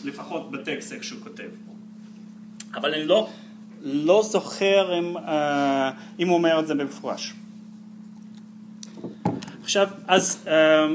[0.04, 1.50] לפחות בטקסט איך שהוא כותב.
[2.74, 3.30] אבל אני לא,
[3.82, 7.34] לא זוכר אם, אה, אם הוא אומר את זה במפורש.
[9.62, 10.88] עכשיו, אז, אה,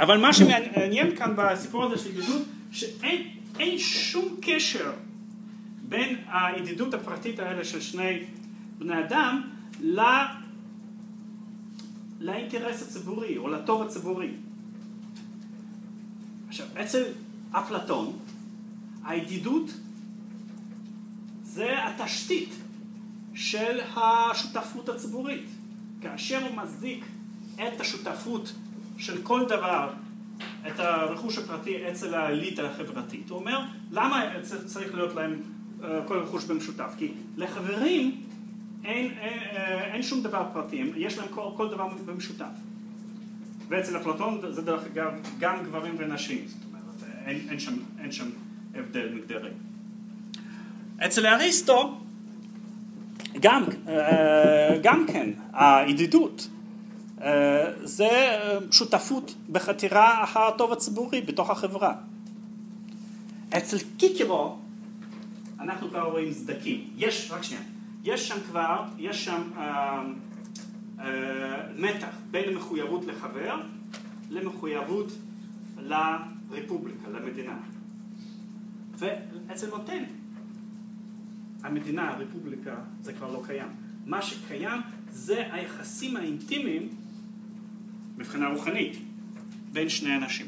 [0.00, 2.42] אבל מה שמעניין כאן בסיפור הזה של ידידות,
[2.72, 4.92] שאין שום קשר
[5.88, 8.24] בין הידידות הפרטית האלה של שני
[8.78, 9.42] בני אדם
[9.80, 10.00] ל...
[12.20, 14.30] לאינטרס הציבורי או לטוב הציבורי.
[16.48, 17.02] עכשיו, אצל
[17.52, 18.12] אפלטון,
[19.04, 19.70] הידידות
[21.52, 22.54] זה התשתית
[23.34, 25.48] של השותפות הציבורית.
[26.00, 27.04] כאשר הוא מצדיק
[27.54, 28.52] את השותפות
[28.98, 29.92] של כל דבר,
[30.66, 34.24] את הרכוש הפרטי אצל האליטה החברתית, הוא אומר, למה
[34.66, 35.40] צריך להיות להם
[35.82, 36.94] אה, כל רכוש במשותף?
[36.98, 38.20] כי לחברים
[38.84, 42.56] אין, אין, אה, אין שום דבר פרטי, יש להם כל, כל דבר במשותף.
[43.68, 48.30] ואצל אפלטון זה דרך אגב גם גברים ונשים, זאת אומרת, אין, אין, שם, אין שם
[48.74, 49.50] הבדל מגדרי.
[51.06, 51.94] אצל אריסטו
[53.40, 56.48] גם, אה, גם כן, הידידות
[57.22, 58.10] אה, זה
[58.70, 61.94] שותפות בחתירה אחר הטוב הציבורי בתוך החברה.
[63.56, 64.56] אצל קיקרו
[65.62, 66.90] אנחנו כבר רואים סדקים.
[66.96, 67.62] יש, רק שנייה,
[68.04, 70.02] יש שם כבר, יש שם אה,
[71.00, 73.56] אה, מתח בין המחויבות לחבר
[74.30, 75.12] למחויבות
[75.78, 77.56] לרפובליקה, למדינה.
[78.98, 80.04] ואצל מוטן,
[81.62, 83.68] המדינה, הרפובליקה, זה כבר לא קיים.
[84.06, 86.88] מה שקיים זה היחסים האינטימיים
[88.16, 88.98] מבחינה רוחנית
[89.72, 90.46] בין שני אנשים.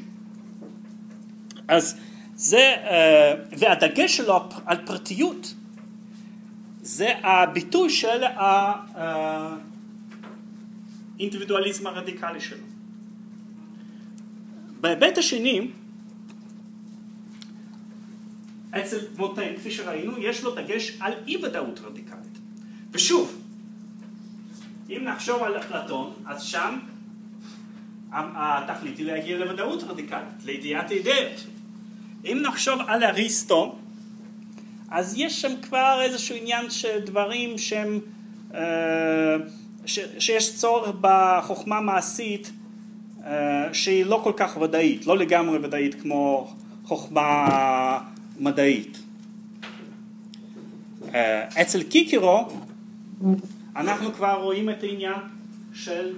[1.67, 1.99] אז
[2.35, 5.53] זה, אה, והדגש שלו על פרטיות
[6.81, 8.23] זה הביטוי של
[11.17, 12.65] האינדיבידואליזם הרדיקלי שלו.
[14.81, 15.71] בהיבט השני,
[18.79, 22.37] אצל מוטן, כפי שראינו, יש לו דגש על אי ודאות רדיקלית.
[22.91, 23.41] ושוב,
[24.89, 26.79] אם נחשוב על אפלטון, אז שם
[28.11, 31.45] התכלית היא להגיע לוודאות רדיקלית, לידיעת אידאות.
[32.25, 33.75] אם נחשוב על אריסטו,
[34.89, 37.99] אז יש שם כבר איזשהו עניין של דברים שהם,
[38.53, 38.59] אה,
[39.85, 42.51] ש, שיש צורך בחוכמה מעשית
[43.25, 46.53] אה, שהיא לא כל כך ודאית, לא לגמרי ודאית כמו
[46.83, 47.99] חוכמה
[48.39, 48.97] מדעית.
[51.13, 52.47] אה, אצל קיקירו
[53.75, 55.19] אנחנו כבר רואים את העניין
[55.73, 56.13] של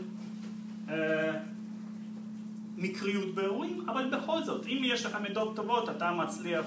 [2.78, 6.66] מקריות באירועים, אבל בכל זאת, אם יש לך מידות טובות, אתה מצליח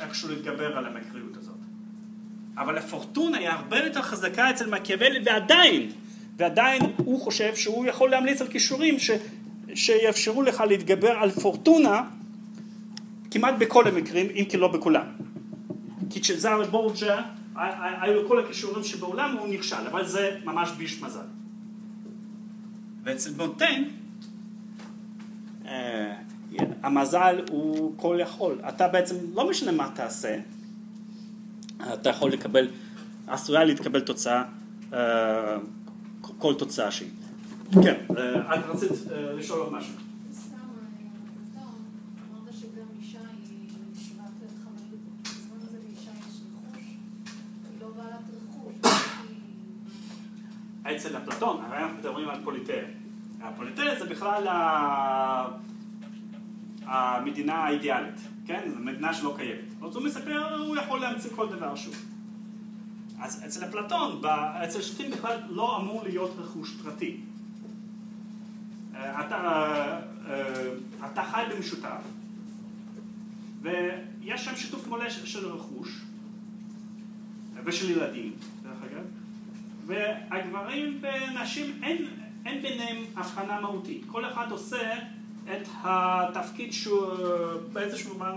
[0.00, 1.56] איכשהו להתגבר על המקריות הזאת.
[2.56, 5.90] אבל הפורטונה היא הרבה יותר חזקה אצל מקיאוולי, ועדיין,
[6.36, 9.10] ועדיין הוא חושב שהוא יכול להמליץ על כישורים ש,
[9.74, 12.02] שיאפשרו לך להתגבר על פורטונה
[13.32, 15.06] כמעט בכל המקרים, אם כי לא בכולם.
[16.10, 17.22] כי כשזארה בורג'ה,
[18.02, 21.26] היו כל הכישורים שבעולם, הוא נכשל, אבל זה ממש ביש מזל.
[23.04, 23.90] ואצל מונטיין,
[25.66, 26.14] אה,
[26.82, 28.58] המזל הוא כל יכול.
[28.68, 30.38] אתה בעצם, לא משנה מה תעשה,
[31.92, 32.68] אתה יכול לקבל,
[33.26, 34.44] עשויה להתקבל תוצאה,
[34.92, 35.56] אה,
[36.20, 37.10] כל תוצאה שהיא.
[37.82, 38.90] כן, אה, את רצית
[39.36, 40.11] לשאול עוד משהו.
[50.82, 52.84] אצל אפלטון, הרי אנחנו מדברים על פוליטאה.
[53.40, 54.46] הפוליטאה זה בכלל
[56.84, 58.70] המדינה האידיאלית, כן?
[58.74, 59.84] זו מדינה שלא קיימת.
[59.88, 61.94] אז הוא מספר, הוא יכול להמציא כל דבר שוב.
[63.20, 64.20] אז אצל אפלטון,
[64.64, 67.20] אצל שופטים בכלל לא אמור להיות רכוש פרטי.
[68.92, 70.72] אתה, אה,
[71.12, 72.02] אתה חי במשותף,
[73.62, 76.00] ויש שם שיתוף מלא של רכוש,
[77.64, 79.04] ושל ילדים, דרך אגב,
[79.86, 82.06] והגברים ונשים אין,
[82.46, 84.02] אין ביניהם הבחנה מהותית.
[84.06, 84.92] כל אחד עושה
[85.44, 87.06] את התפקיד שהוא
[87.72, 88.36] באיזשהו מובן,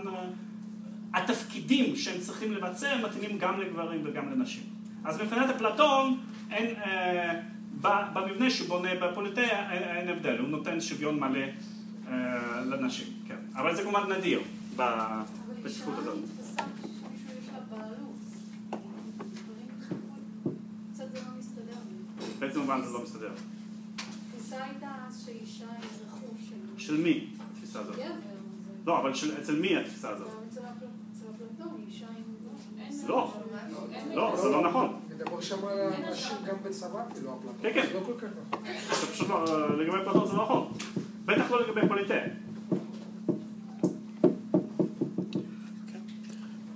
[1.14, 4.64] התפקידים שהם צריכים לבצע מתאימים גם לגברים וגם לנשים.
[5.06, 6.20] אז מבחינת אפלטון,
[6.52, 7.42] אין, אה,
[7.82, 11.40] במבנה בונה בפוליטאה אין, אין הבדל, הוא נותן שוויון מלא
[12.08, 13.36] אה, לנשים, כן.
[13.56, 14.42] אבל זה כמובן נדיר
[14.76, 16.35] בצפיפות הזאת.
[22.56, 23.32] באיזה מובן זה לא מסתדר?
[24.36, 24.92] התפיסה הייתה
[25.26, 26.56] שאישה היא רכוש של...
[26.86, 27.96] של מי התפיסה הזאת?
[27.96, 28.06] גבר.
[28.86, 30.28] לא, אבל של- אצל מי התפיסה הזאת?
[30.52, 32.24] אצל אפלטון, אישה היא...
[33.08, 33.34] לא,
[34.14, 35.00] לא, זה לא נכון.
[35.10, 37.54] מדבר שם על אנשים גם בצבא, כאילו, אפלטון.
[37.62, 37.88] כן, כן.
[37.88, 38.64] זה לא כל כך נכון.
[39.02, 40.72] זה פשוט לא, לגבי אפלטון זה לא נכון.
[41.26, 42.26] בטח לא לגבי פוליטאה.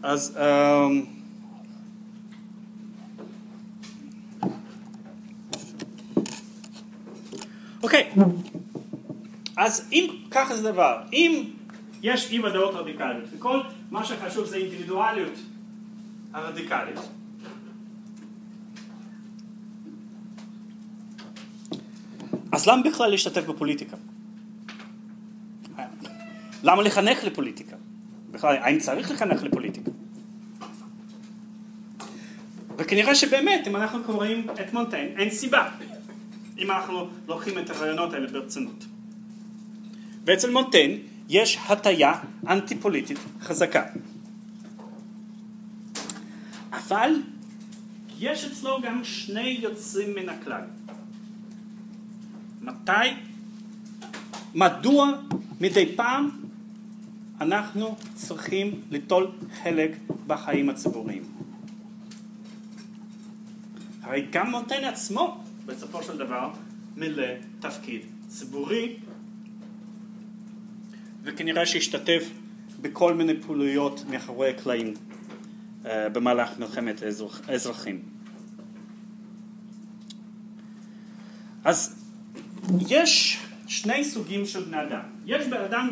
[0.03, 1.18] אז אמ,
[7.83, 8.11] אוקיי,
[9.57, 11.43] אז אם ככה זה דבר, אם
[12.03, 13.59] יש אי ודאות רדיקלית וכל
[13.91, 15.33] מה שחשוב זה אינדיבידואליות
[16.33, 16.99] הרדיקלית
[22.51, 23.97] אז למה בכלל להשתתף בפוליטיקה?
[26.63, 27.75] למה לחנך לפוליטיקה?
[28.31, 29.91] בכלל, האם צריך לחנך לפוליטיקה?
[32.77, 35.69] וכנראה שבאמת, אם אנחנו קוראים את מונטיין, אין סיבה.
[36.59, 38.85] אם אנחנו לוקחים את הרעיונות האלה ברצינות.
[40.25, 40.99] ואצל מונטיין
[41.29, 42.13] יש הטיה
[42.47, 43.83] אנטי פוליטית חזקה.
[46.71, 47.11] אבל
[48.19, 50.61] יש אצלו גם שני יוצאים מן הכלל.
[52.61, 52.91] מתי?
[54.55, 55.11] מדוע
[55.61, 56.29] מדי פעם
[57.41, 59.31] אנחנו צריכים ליטול
[59.63, 59.91] חלק
[60.27, 61.23] בחיים הציבוריים?
[64.01, 66.49] הרי גם מונטיין עצמו, בסופו של דבר,
[66.97, 67.23] מילא
[67.59, 68.97] תפקיד ציבורי,
[71.23, 72.29] וכנראה שהשתתף
[72.81, 74.93] בכל מיני פעילויות מאחורי הקלעים
[75.85, 78.01] אה, במהלך מלחמת האזרח- האזרחים.
[81.63, 82.05] אז
[82.89, 85.01] יש שני סוגים של בני אדם.
[85.25, 85.89] יש בן אדם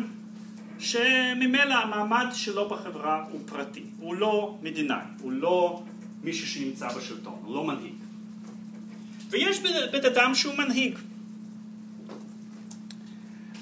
[0.78, 5.82] שממילא המעמד שלו בחברה הוא פרטי, הוא לא מדינאי, הוא לא
[6.22, 7.92] מישהו שנמצא בשלטון, הוא לא מנהיג.
[9.30, 9.60] ויש
[9.92, 10.98] בן, אדם שהוא מנהיג.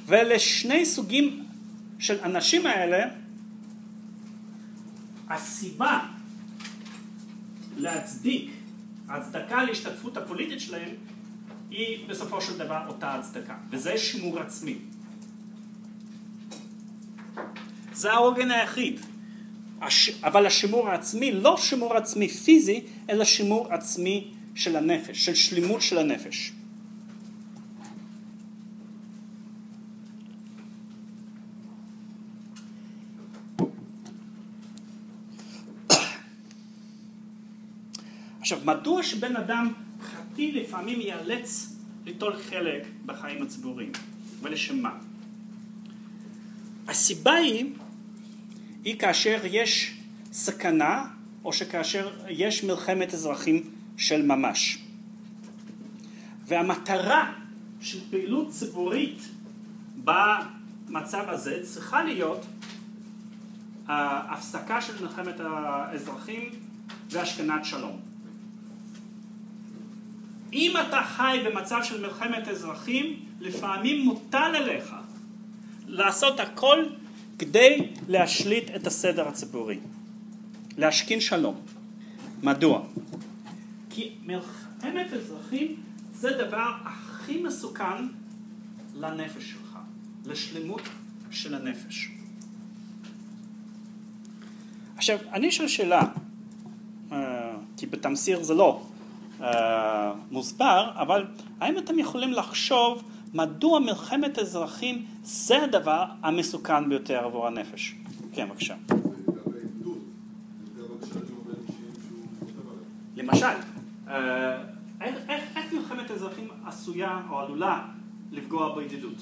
[0.07, 1.47] ולשני סוגים
[1.99, 3.09] של אנשים האלה,
[5.29, 6.07] הסיבה
[7.77, 8.51] להצדיק,
[9.09, 10.91] ההצדקה להשתתפות הפוליטית שלהם,
[11.71, 14.79] היא בסופו של דבר אותה הצדקה, וזה שימור עצמי.
[17.93, 19.01] זה העוגן היחיד.
[19.81, 20.11] הש...
[20.25, 25.99] אבל השימור העצמי, לא שימור עצמי פיזי, אלא שימור עצמי של הנפש, של שלמות של
[25.99, 26.53] הנפש.
[38.41, 43.93] עכשיו, מדוע שבן אדם פרטי לפעמים ייאלץ ליטול חלק בחיים הציבוריים,
[44.43, 44.99] ולשם מה?
[46.89, 47.67] הסיבה היא,
[48.85, 49.97] היא כאשר יש
[50.33, 51.05] סכנה,
[51.45, 54.79] או שכאשר יש מלחמת אזרחים של ממש.
[56.47, 57.33] והמטרה
[57.81, 59.19] של פעילות ציבורית
[60.05, 62.47] במצב הזה צריכה להיות
[63.89, 66.51] ההפסקה של מלחמת האזרחים
[67.11, 68.01] והשכנת שלום.
[70.53, 74.95] אם אתה חי במצב של מלחמת אזרחים, לפעמים מוטל עליך
[75.87, 76.85] לעשות הכל
[77.39, 79.79] כדי להשליט את הסדר הציבורי,
[80.79, 81.61] להשכין שלום.
[82.43, 82.83] מדוע?
[83.97, 85.77] כי מלחמת אזרחים
[86.13, 88.07] זה דבר הכי מסוכן
[88.95, 89.79] לנפש שלך,
[90.27, 90.81] לשלמות
[91.31, 92.11] של הנפש.
[94.97, 96.03] עכשיו, אני אשאל שאלה,
[97.13, 98.83] אה, כי בתמסיר זה לא
[99.41, 101.25] אה, מוסבר, אבל
[101.61, 103.03] האם אתם יכולים לחשוב
[103.35, 107.95] מדוע מלחמת אזרחים זה הדבר המסוכן ביותר עבור הנפש?
[108.33, 108.75] כן, בבקשה.
[113.17, 113.76] למשל,
[114.09, 117.87] איך, איך, איך מלחמת אזרחים עשויה או עלולה
[118.33, 119.17] לפגוע בידידות?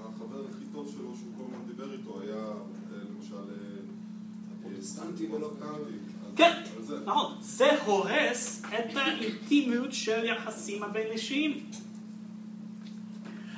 [0.00, 2.52] החבר הכי טוב שלו שהוא כל הזמן דיבר איתו היה אה,
[3.10, 3.34] למשל...
[3.34, 3.74] אה,
[4.58, 5.48] הפרוטסטנטים אה, או לא?
[5.58, 5.98] פרוטסטנטים.
[6.24, 6.62] אז- כן.
[7.06, 11.66] נכון, זה הורס את האינטימיות של יחסים הבין אישיים.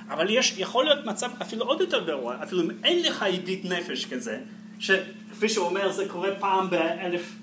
[0.08, 4.04] אבל יש, יכול להיות מצב אפילו עוד יותר גרוע, אפילו אם אין לך ידיד נפש
[4.06, 4.42] כזה,
[4.78, 7.36] שכפי שהוא אומר זה קורה פעם באלף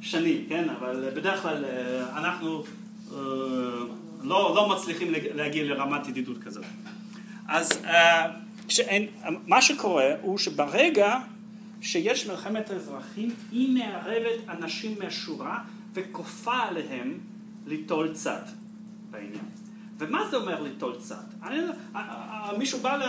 [0.00, 2.64] שנים, כן, אבל בדרך כלל אה, אנחנו
[3.12, 3.16] אה,
[4.22, 6.64] לא, לא מצליחים להג- להגיע לרמת ידידות כזאת.
[7.48, 8.26] אז אה,
[8.68, 9.06] כשאין,
[9.46, 11.18] מה שקורה הוא שברגע
[11.80, 15.58] שיש מלחמת אזרחים, היא מערבת אנשים מהשורה
[15.94, 17.18] וכופה עליהם
[17.66, 18.42] ליטול צד
[19.10, 19.44] בעניין.
[19.98, 21.14] ומה זה אומר ליטול צד?
[21.42, 21.50] אה,
[21.96, 23.02] אה, מישהו בא ל...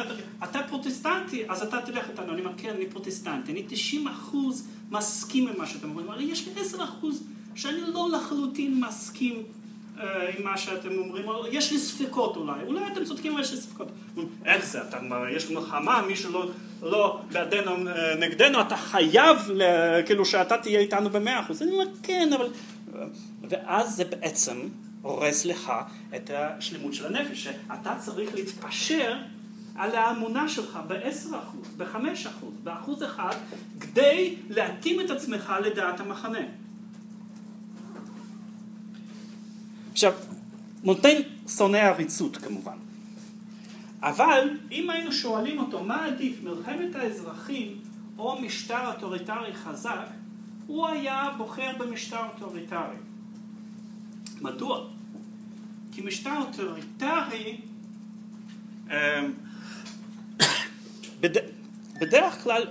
[0.43, 2.33] אתה פרוטסטנטי, אז אתה תלך איתנו.
[2.33, 3.51] אני אומר, כן, אני פרוטסטנטי.
[3.51, 7.23] אני 90 אחוז מסכים עם מה שאתם אומרים, אבל יש לי 10 אחוז
[7.55, 9.43] שאני לא לחלוטין מסכים
[9.99, 13.51] אה, עם מה שאתם אומרים, או יש לי ספקות אולי, אולי אתם צודקים אבל יש
[13.51, 13.87] לי ספקות.
[14.45, 14.97] איך זה, אתה,
[15.35, 16.49] יש מלחמה, מישהו לא,
[16.81, 19.37] לא בעדנו, אה, נגדנו, אתה חייב,
[20.05, 21.61] כאילו שאתה תהיה איתנו במאה אחוז.
[21.61, 22.47] אני אומר, כן, אבל...
[23.49, 24.57] ואז זה בעצם
[25.01, 25.71] הורס לך
[26.15, 29.17] את השלמות של הנפש, שאתה צריך להתפשר
[29.81, 31.33] על האמונה שלך ב-10%,
[31.77, 33.35] ב-5%, באחוז אחד,
[33.79, 36.39] כדי להתאים את עצמך לדעת המחנה.
[39.91, 40.13] עכשיו,
[40.83, 42.77] מונטיין שונא עריצות כמובן,
[44.01, 47.77] אבל אם היינו שואלים אותו מה עדיף, מלחמת האזרחים
[48.17, 50.07] או משטר אוטוריטרי חזק,
[50.67, 52.95] הוא היה בוחר במשטר אוטוריטרי.
[54.41, 54.87] מדוע?
[55.91, 57.57] כי משטר אוטוריטרי
[58.91, 58.95] אמ,
[61.21, 61.37] בד...
[62.01, 62.63] בדרך כלל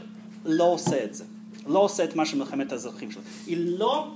[0.45, 1.25] לא עושה את זה,
[1.67, 3.23] לא עושה את מה שמלחמת האזרחים שלו.
[3.47, 4.13] היא לא,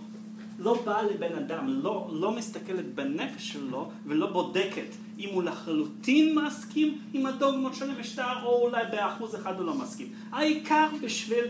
[0.58, 4.86] לא באה לבן אדם, לא, לא מסתכלת בנפש שלו ולא בודקת
[5.18, 10.06] אם הוא לחלוטין מסכים עם הדוגמות של המשטר או אולי באחוז אחד הוא לא מסכים.
[10.32, 11.44] העיקר בשביל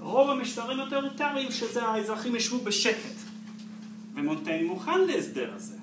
[0.00, 3.14] רוב המשטרים האוטוריטריים שזה האזרחים ישבו בשקט.
[4.14, 5.77] ומונטיין מוכן להסדר הזה.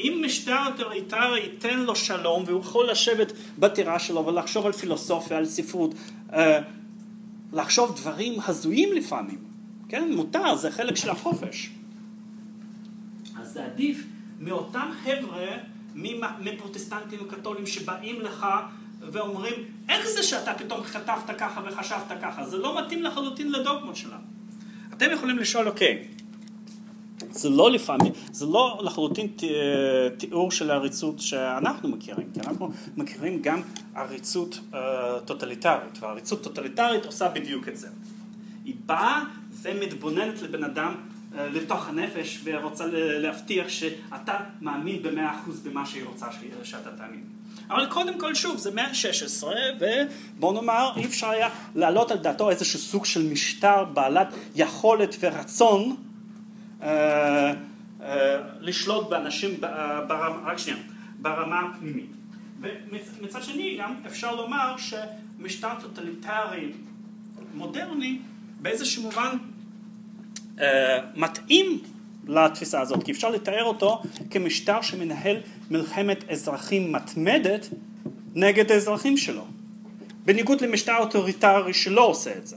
[0.00, 5.46] אם משטר אוטוריטרי ייתן לו שלום והוא יכול לשבת בטירה שלו ולחשוב על פילוסופיה, על
[5.46, 5.94] ספרות,
[6.32, 6.60] אה,
[7.52, 9.38] לחשוב דברים הזויים לפעמים,
[9.88, 10.12] כן?
[10.12, 11.70] מותר, זה חלק של החופש.
[13.40, 14.04] אז זה עדיף
[14.40, 15.48] מאותם חבר'ה
[16.40, 18.46] מפרוטסטנטים וקתולים שבאים לך
[19.00, 19.54] ואומרים,
[19.88, 22.46] איך זה שאתה פתאום כתבת ככה וחשבת ככה?
[22.46, 24.24] זה לא מתאים לחלוטין לדוגמות שלנו.
[24.92, 26.04] אתם יכולים לשאול, אוקיי,
[27.30, 29.28] זה לא לפעמים, זה לא לחלוטין
[30.16, 33.60] תיאור של העריצות שאנחנו מכירים, כי אנחנו מכירים גם
[33.94, 34.76] עריצות uh,
[35.24, 37.88] טוטליטרית, והעריצות טוטליטרית עושה בדיוק את זה.
[38.64, 39.24] היא באה
[39.62, 46.26] ומתבוננת לבן אדם uh, לתוך הנפש ורוצה להבטיח שאתה מאמין במאה אחוז במה שהיא רוצה
[46.62, 47.24] שאתה תאמין.
[47.70, 49.44] אבל קודם כל שוב זה מאה ה-16
[49.80, 55.80] ובוא נאמר אי אפשר היה להעלות על דעתו איזשהו סוג של משטר בעלת יכולת ורצון
[55.80, 56.09] אה, אה,
[58.60, 59.60] לשלוט באנשים
[60.08, 60.78] ברמה, רק שנייה,
[61.18, 62.10] ברמה הפנימית.
[62.60, 66.72] ומצד שני גם אפשר לומר שמשטר טוטליטרי
[67.54, 68.18] מודרני
[68.60, 69.36] באיזשהו מובן
[70.60, 71.82] אה, מתאים
[72.26, 75.36] לתפיסה הזאת, כי אפשר לתאר אותו כמשטר שמנהל
[75.70, 77.68] מלחמת אזרחים מתמדת
[78.34, 79.44] נגד האזרחים שלו,
[80.24, 82.56] בניגוד למשטר אוטוריטרי שלא עושה את זה.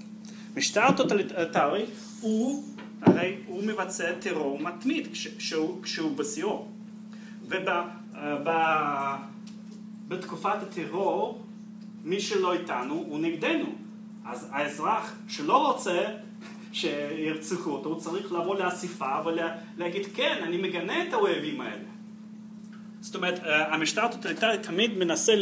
[0.55, 1.85] משטר טוטליטרי
[2.21, 2.63] הוא
[3.01, 3.35] הרי
[3.65, 6.68] מבצע טרור מתמיד כשהוא, כשהוא בשיאו.
[10.07, 11.45] ובתקופת הטרור
[12.03, 13.65] מי שלא איתנו הוא נגדנו.
[14.26, 16.06] אז האזרח שלא רוצה
[16.72, 21.84] שירצחו אותו, הוא צריך לבוא לאספה ולהגיד כן, אני מגנה את האויבים האלה.
[23.02, 25.34] זאת אומרת, המשטר הטוטליטרי תמיד מנסה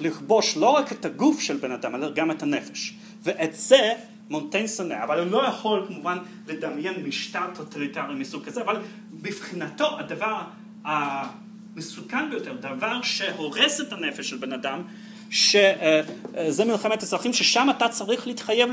[0.00, 2.94] לכבוש לא רק את הגוף של בן אדם, אלא גם את הנפש.
[3.22, 3.92] ואת זה
[4.30, 6.18] מונטיין שונא, אבל הוא לא יכול כמובן
[6.48, 8.76] לדמיין משטר טוטליטרי מסוג כזה, אבל
[9.12, 10.40] מבחינתו הדבר
[10.84, 14.82] המסוכן ביותר, דבר שהורס את הנפש של בן אדם,
[15.30, 18.70] שזה מלחמת אזרחים, ששם אתה צריך להתחייב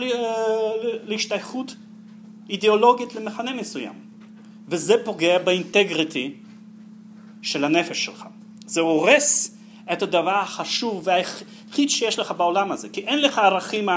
[1.03, 1.75] להשתייכות
[2.49, 3.93] אידיאולוגית למחנה מסוים.
[4.67, 6.33] וזה פוגע באינטגריטי
[7.41, 8.25] של הנפש שלך.
[8.65, 9.57] זה הורס
[9.93, 13.89] את הדבר החשוב והיחיד שיש לך בעולם הזה, כי אין לך ערכים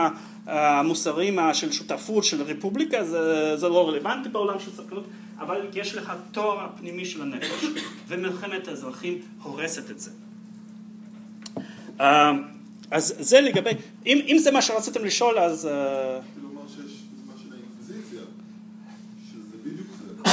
[0.46, 5.04] המוסריים של שותפות, של רפובליקה, זה, זה לא רלוונטי בעולם של ספקנות,
[5.38, 7.64] אבל יש לך תואר הפנימי של הנפש,
[8.08, 10.10] ומלחמת האזרחים הורסת את זה.
[12.00, 12.32] אה,
[12.90, 13.70] אז זה לגבי,
[14.06, 15.66] אם, אם זה מה שרציתם לשאול אז...
[15.66, 16.20] אה,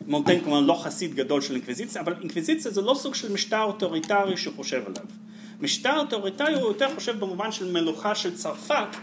[0.06, 0.10] אה, ו...
[0.10, 4.36] מונטיין כמובן לא חסיד גדול של אינקוויזיציה, אבל אינקוויזיציה זה לא סוג של משטר אוטוריטרי
[4.36, 5.04] שהוא חושב עליו.
[5.60, 8.96] משטר אוטוריטרי הוא יותר חושב במובן של מלוכה של צרפת,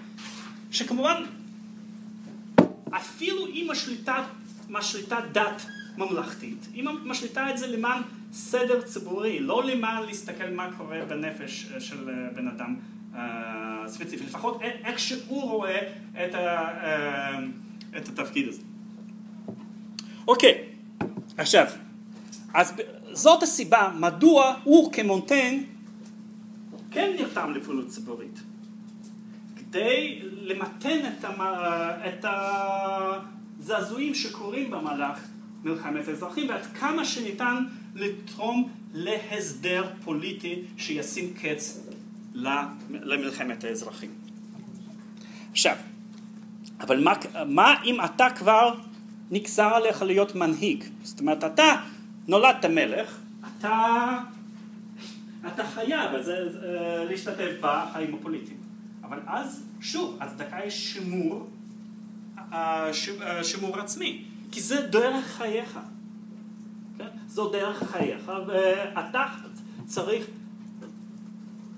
[0.71, 1.23] שכמובן
[2.89, 4.23] אפילו עם השליטה,
[4.69, 5.65] משליטה דת
[5.97, 8.01] ממלכתית, היא משליטה את זה למען
[8.31, 12.75] סדר ציבורי, לא למען להסתכל מה קורה בנפש של בן אדם
[13.13, 13.17] uh,
[13.87, 15.79] ספציפי, לפחות איך שהוא רואה
[16.11, 16.35] את,
[17.97, 18.61] את התפקיד הזה.
[20.27, 20.72] אוקיי,
[21.37, 21.65] עכשיו,
[22.53, 22.73] אז
[23.11, 25.65] זאת הסיבה מדוע הוא כמונטיין
[26.91, 28.39] כן נרתם לפעילות ציבורית.
[29.55, 31.41] כדי למתן את, המ...
[32.07, 32.25] את
[33.59, 35.19] הזעזועים שקורים במהלך
[35.63, 37.63] מלחמת האזרחים ועד כמה שניתן
[37.95, 41.87] לתרום להסדר פוליטי שישים קץ
[42.89, 44.11] למלחמת האזרחים.
[45.51, 45.75] עכשיו,
[46.79, 47.13] אבל מה,
[47.45, 48.75] מה אם אתה כבר
[49.33, 50.83] נגזר עליך להיות מנהיג.
[51.03, 51.75] זאת אומרת, אתה
[52.27, 53.19] נולדת מלך,
[53.59, 54.19] אתה,
[55.47, 58.57] אתה חייב זה, זה, להשתתף בחיים הפוליטיים.
[59.03, 61.49] אבל אז, שוב, הצדקה היא שימור,
[62.37, 62.91] אה,
[63.21, 65.79] אה, שימור עצמי, כי זה דרך חייך.
[66.97, 67.07] כן?
[67.27, 69.23] זו דרך חייך, ואתה
[69.85, 70.25] צריך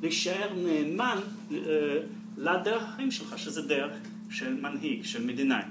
[0.02, 1.20] להישאר נאמן
[1.52, 1.58] אה,
[2.38, 3.94] לדרך החיים שלך, שזה דרך
[4.30, 5.62] של מנהיג, של מדינאי.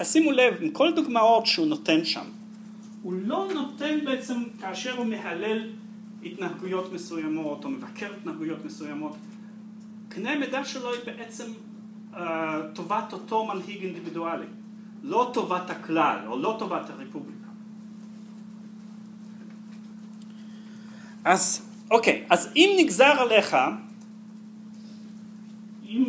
[0.00, 2.24] תשימו לב, עם כל הדוגמאות שהוא נותן שם,
[3.02, 5.70] הוא לא נותן בעצם, כאשר הוא מהלל
[6.24, 9.16] התנהגויות מסוימות או מבקר התנהגויות מסוימות,
[10.08, 11.44] קנה המידה שלו היא בעצם
[12.12, 12.18] uh,
[12.74, 14.46] טובת אותו מנהיג אינדיבידואלי,
[15.02, 17.48] לא טובת הכלל או לא טובת הרפובליקה.
[21.24, 23.56] אז אוקיי, אז אם נגזר עליך,
[25.84, 26.04] אם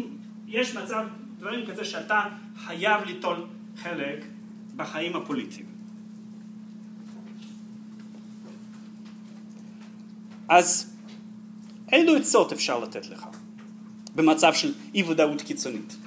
[0.47, 1.05] יש מצב,
[1.39, 2.21] דברים כזה שאתה
[2.57, 3.45] חייב ליטול
[3.83, 4.25] חלק
[4.75, 5.65] בחיים הפוליטיים.
[10.49, 10.93] אז
[11.91, 13.25] אילו עצות אפשר לתת לך
[14.15, 15.97] במצב של אי ודאות קיצונית?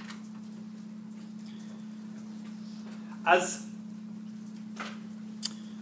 [3.24, 3.66] אז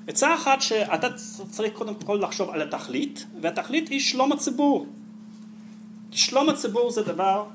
[0.06, 1.08] עצה אחת שאתה
[1.50, 4.86] צריך קודם כל לחשוב על התכלית, והתכלית היא שלום הציבור.
[6.10, 7.48] שלום הציבור זה דבר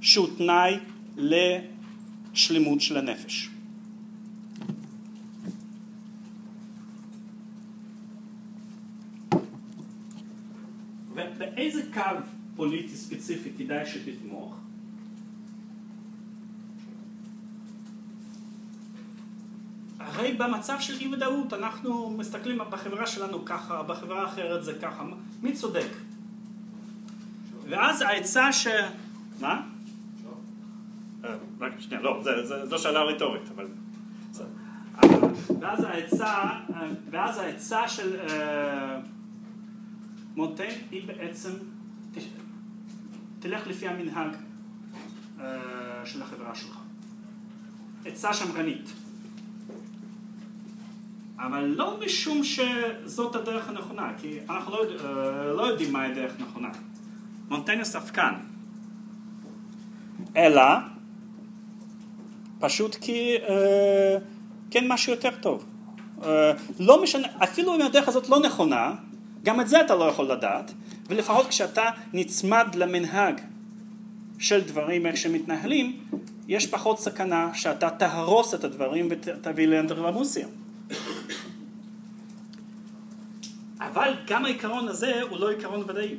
[0.00, 0.78] שהוא תנאי
[2.36, 3.50] לשלמות של הנפש.
[11.14, 12.00] ובאיזה קו
[12.56, 14.54] פוליטי ספציפי כדאי שתתמוך?
[19.98, 25.04] הרי במצב של אי ודאות אנחנו מסתכלים בחברה שלנו ככה, בחברה אחרת זה ככה,
[25.42, 25.88] מי צודק?
[27.68, 28.66] ואז העצה ש...
[29.40, 29.75] מה?
[31.26, 32.22] אה, רק שנייה, לא,
[32.64, 33.66] זו שאלה רטורית, אבל...
[35.60, 36.34] ואז העצה,
[37.10, 38.98] ואז העצה של אה,
[40.36, 41.50] מונטיין היא בעצם,
[43.38, 44.30] תלך לפי המנהג
[45.40, 45.46] אה,
[46.04, 46.78] של החברה שלך.
[48.04, 48.92] עצה שמרנית.
[51.38, 54.84] אבל לא משום שזאת הדרך הנכונה, כי אנחנו לא,
[55.56, 56.68] לא יודעים מהי הדרך הנכונה.
[57.48, 58.34] מונטניה ספקן.
[60.36, 60.62] אלא
[62.58, 64.16] פשוט כי אה,
[64.70, 65.64] כן משהו יותר טוב.
[66.24, 68.94] אה, לא משנה, אפילו אם הדרך הזאת לא נכונה,
[69.42, 70.72] גם את זה אתה לא יכול לדעת,
[71.08, 73.40] ולפחות כשאתה נצמד למנהג
[74.38, 76.00] של דברים איך שמתנהלים,
[76.48, 80.46] יש פחות סכנה שאתה תהרוס את הדברים ותביא לאנדרלמוסיה.
[83.80, 86.14] אבל גם העיקרון הזה הוא לא עיקרון ודאי.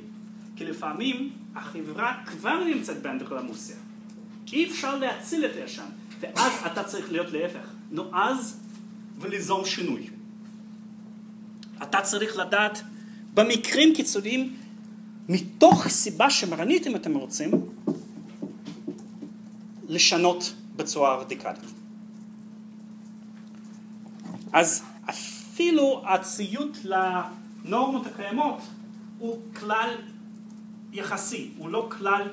[0.58, 3.76] כי לפעמים החברה כבר נמצאת באנדרלמוסיה.
[4.54, 5.86] אי אפשר להציל את הישן,
[6.20, 8.60] ואז אתה צריך להיות להפך, נועז
[9.20, 10.10] וליזום שינוי.
[11.84, 12.82] אתה צריך לדעת
[13.34, 14.56] במקרים קיצוניים,
[15.30, 17.52] מתוך סיבה שמרנית אם אתם רוצים,
[19.88, 21.60] לשנות בצורה רדיקלית.
[24.54, 28.62] אז אפילו הציות לנורמות הקיימות
[29.20, 29.90] הוא כלל
[30.94, 32.28] יחסי, הוא לא כלל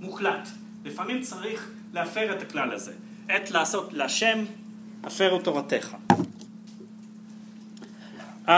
[0.00, 0.48] מוחלט.
[0.84, 2.92] לפעמים צריך להפר את הכלל הזה.
[3.28, 4.44] עת לעשות להשם,
[5.04, 5.94] הפרו תורתך.
[8.46, 8.50] Uh,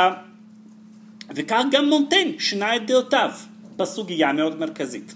[1.34, 3.30] וכך גם מונטיין שינה את דעותיו
[3.76, 5.14] בסוגיה מאוד מרכזית.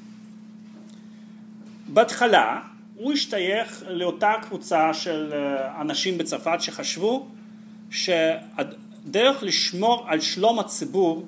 [1.89, 2.61] בהתחלה
[2.97, 7.27] הוא השתייך לאותה קבוצה של אה, אנשים בצרפת שחשבו
[7.91, 11.27] שהדרך לשמור על שלום הציבור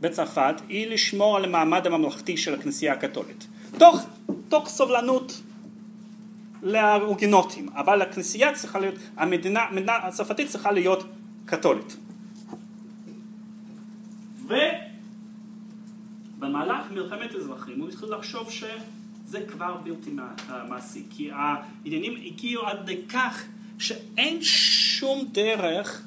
[0.00, 3.46] בצרפת היא לשמור על המעמד הממלכתי של הכנסייה הקתולית.
[3.78, 4.06] תוך,
[4.48, 5.40] תוך סובלנות
[6.62, 11.04] להוגנותים, אבל הכנסייה צריכה להיות, המדינה, המדינה הצרפתית צריכה להיות
[11.44, 11.96] קתולית.
[16.38, 20.10] ובמהלך מלחמת אזרחים הוא התחיל לחשוב שזה כבר בלתי
[20.68, 23.44] מעשי, כי העניינים הגיעו עד לכך
[23.78, 26.02] שאין שום דרך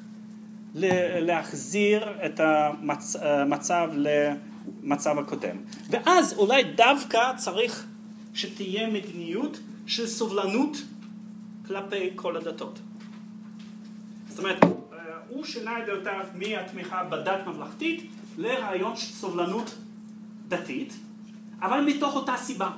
[0.74, 5.56] להחזיר את המצב למצב הקודם.
[5.90, 7.86] ואז אולי דווקא צריך
[8.34, 10.76] שתהיה מדיניות של סובלנות
[11.66, 12.78] כלפי כל הדתות.
[14.28, 14.58] זאת אומרת,
[15.28, 19.74] הוא שינה את דעותיו מהתמיכה בדת ממלכתית לרעיון של סובלנות
[20.48, 20.92] דתית,
[21.62, 22.70] אבל מתוך אותה סיבה.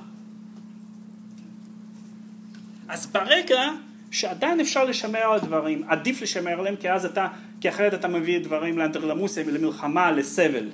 [2.87, 3.61] אז ברגע
[4.11, 7.27] שעדיין אפשר לשמר על דברים, עדיף לשמר עליהם כי אז אתה,
[7.61, 10.69] כי אחרת אתה מביא דברים לאנטרלמוסיה, למלחמה, לסבל.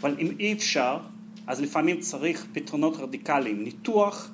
[0.00, 0.98] אבל אם אי אפשר,
[1.46, 4.30] אז לפעמים צריך פתרונות רדיקליים, ניתוח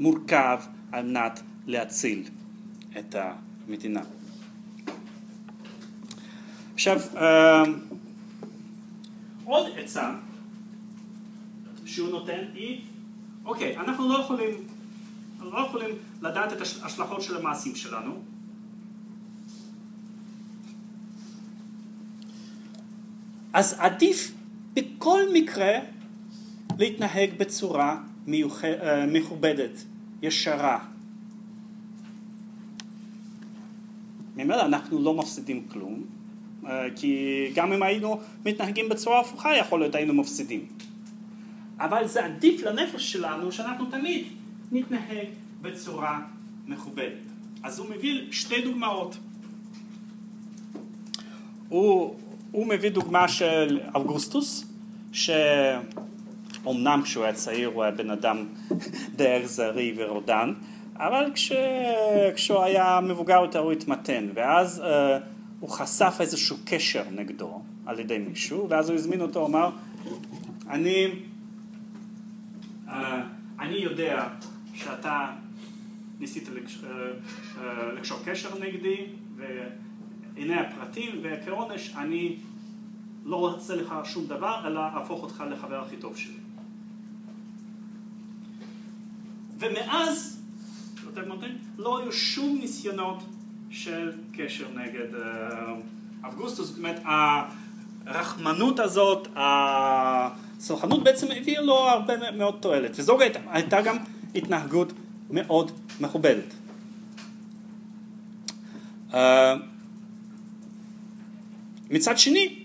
[0.00, 0.60] מורכב
[0.92, 2.28] על מנת להציל
[2.98, 4.00] את המדינה.
[6.74, 7.62] עכשיו, אה,
[9.44, 10.14] עוד עצה
[11.84, 12.80] שהוא נותן היא,
[13.44, 14.50] אוקיי, אנחנו לא יכולים
[15.40, 18.22] לא יכולים לדעת את ההשלכות של המעשים שלנו.
[23.52, 24.32] אז עדיף
[24.74, 25.72] בכל מקרה
[26.78, 28.64] להתנהג בצורה מיוח...
[28.64, 29.84] אה, מכובדת,
[30.22, 30.78] ישרה.
[34.36, 36.02] ממילא אנחנו לא מפסידים כלום,
[36.66, 40.66] אה, כי גם אם היינו מתנהגים בצורה הפוכה יכול להיות היינו מפסידים.
[41.78, 44.24] אבל זה עדיף לנפש שלנו שאנחנו תמיד
[44.72, 45.26] נתנהג
[45.62, 46.20] בצורה
[46.66, 47.12] מכובדת.
[47.62, 49.16] אז הוא מביא שתי דוגמאות.
[51.68, 52.16] הוא,
[52.50, 54.66] הוא מביא דוגמה של אוגוסטוס,
[56.62, 58.46] שאומנם כשהוא היה צעיר הוא היה בן אדם
[59.16, 60.52] די אכזרי ורודן,
[60.96, 61.52] אבל כש...
[62.34, 65.22] כשהוא היה מבוגר יותר הוא התמתן, ואז uh,
[65.60, 69.70] הוא חשף איזשהו קשר נגדו על ידי מישהו, ואז הוא הזמין אותו, אמר,
[70.68, 71.06] אני,
[72.86, 72.90] uh,
[73.60, 74.28] אני יודע
[74.74, 75.26] שאתה
[76.20, 79.06] ניסית לקשר, אה, אה, לקשור קשר נגדי,
[79.36, 82.36] והנה הפרטים, וכעונש אני
[83.24, 86.39] לא רוצה לך שום דבר, אלא אהפוך אותך לחבר הכי טוב שלי.
[89.60, 90.40] ומאז,
[91.78, 93.22] לא היו שום ניסיונות
[93.70, 95.74] של קשר נגד אה,
[96.28, 97.00] אבגוסטוס, זאת אומרת,
[98.06, 103.96] הרחמנות הזאת, הסלחנות בעצם הביאה לו הרבה מאוד תועלת, וזו הייתה גם
[104.34, 104.92] התנהגות
[105.30, 105.70] מאוד
[106.00, 106.54] מכובדת.
[109.14, 109.54] אה,
[111.90, 112.64] מצד שני,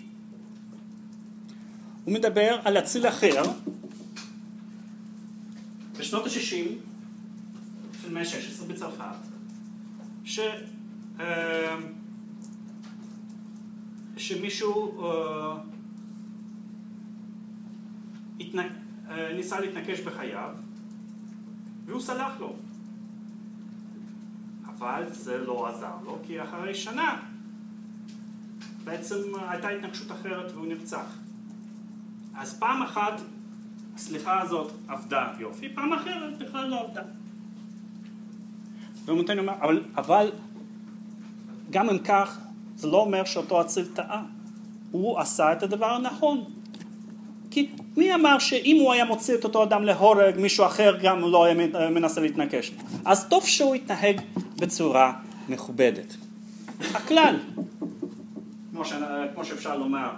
[2.06, 3.44] הוא מדבר על אציל אחר.
[6.00, 6.85] בשנות ה-60
[8.06, 9.16] של המאה ה-16 בצרפת,
[10.24, 10.40] ש...
[11.20, 11.76] אה,
[14.18, 15.58] שמישהו אה.
[19.10, 20.50] אה, ניסה להתנקש בחייו
[21.86, 22.56] והוא סלח לו.
[24.66, 27.22] אבל זה לא עזר לו, כי אחרי שנה
[28.84, 29.18] בעצם
[29.50, 31.18] הייתה התנגשות אחרת והוא נרצח.
[32.36, 33.22] אז פעם אחת
[33.96, 37.04] הסליחה הזאת עבדה יופי, פעם אחרת בכלל לא עבדה.
[39.06, 40.32] ומונטיין אומר, אבל, אבל
[41.70, 42.40] גם אם כך,
[42.76, 44.24] זה לא אומר שאותו אציל טעה.
[44.92, 46.44] הוא עשה את הדבר הנכון.
[47.52, 51.46] כי מי אמר שאם הוא היה מוציא את אותו אדם להורג, מישהו אחר גם לא
[51.46, 51.56] היה
[51.90, 52.72] מנסה להתנקש?
[53.06, 54.22] אז טוב שהוא יתנהג
[54.58, 55.14] בצורה
[55.50, 56.16] מכובדת.
[56.80, 57.36] הכלל,
[58.72, 58.94] כמו, ש...
[59.34, 60.10] כמו שאפשר לומר,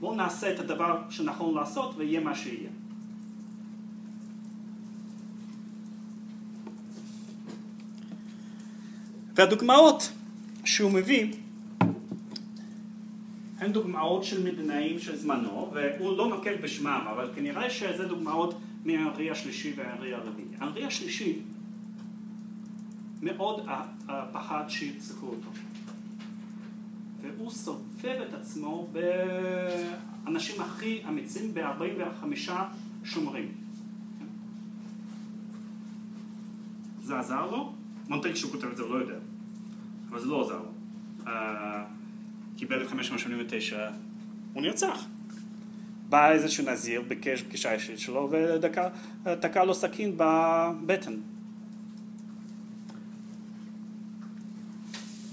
[0.00, 2.68] בואו נעשה את הדבר שנכון לעשות ויהיה מה שיהיה.
[9.34, 10.12] והדוגמאות
[10.64, 11.32] שהוא מביא
[13.58, 18.54] הן דוגמאות של מדינאים של זמנו, והוא לא נוקב בשמם, אבל כנראה שזה דוגמאות
[18.84, 20.48] מהאנרי השלישי והאנרי הרביעי.
[20.58, 21.38] האנרי השלישי
[23.22, 23.66] מאוד
[24.32, 25.48] פחד שירצחו אותו.
[27.20, 28.88] והוא סובב את עצמו
[30.24, 32.50] באנשים הכי אמיצים, ב-45
[33.04, 33.52] שומרים.
[37.02, 37.72] זה עזר לו?
[38.08, 39.16] מונטג שהוא כותב את זה, הוא לא יודע.
[40.10, 40.72] אבל זה לא לו.
[41.24, 41.28] Uh,
[42.56, 43.76] כי ב-1589
[44.52, 45.04] הוא נרצח.
[46.08, 48.30] בא איזשהו נזיר, ביקש פגישה אישית שלו
[49.24, 51.14] ותקע לו סכין בבטן.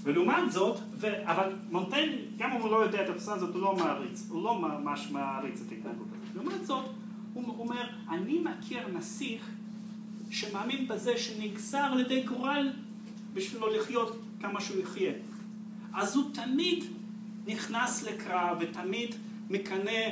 [0.02, 1.06] ולעומת זאת, ו...
[1.24, 4.60] אבל מונטיין, גם אם הוא לא יודע את התפיסה הזאת, הוא לא מעריץ, הוא לא
[4.60, 6.34] ממש מעריץ את ההתנהגות הזאת.
[6.34, 6.84] לעומת זאת,
[7.34, 9.50] הוא אומר, אני מכיר נסיך
[10.32, 12.72] שמאמין בזה שנגזר על ידי גורל
[13.34, 15.12] בשבילו לחיות כמה שהוא יחיה.
[15.94, 16.84] אז הוא תמיד
[17.46, 19.14] נכנס לקרב ותמיד
[19.50, 20.08] מקנא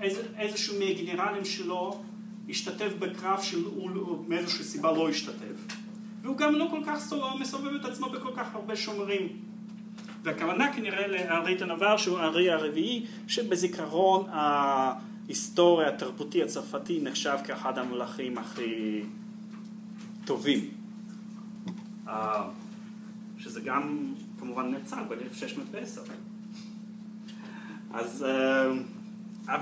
[0.00, 2.02] איזה, איזשהו מהגנרלים שלו
[2.48, 5.76] השתתף בקרב שהוא מאיזושהי סיבה לא השתתף.
[6.22, 9.28] והוא גם לא כל כך מסובב את עצמו בכל כך הרבה שומרים.
[10.22, 14.26] והכוונה כנראה לארי תנבר שהוא הארי הרביעי שבזיכרון
[15.26, 19.02] ההיסטוריה התרבותי הצרפתי נחשב כאחד המלכים הכי
[20.24, 20.70] טובים.
[22.08, 22.48] אה,
[23.38, 26.10] שזה גם כמובן נרצח ב-1610.
[27.94, 28.24] אז
[29.48, 29.58] אה,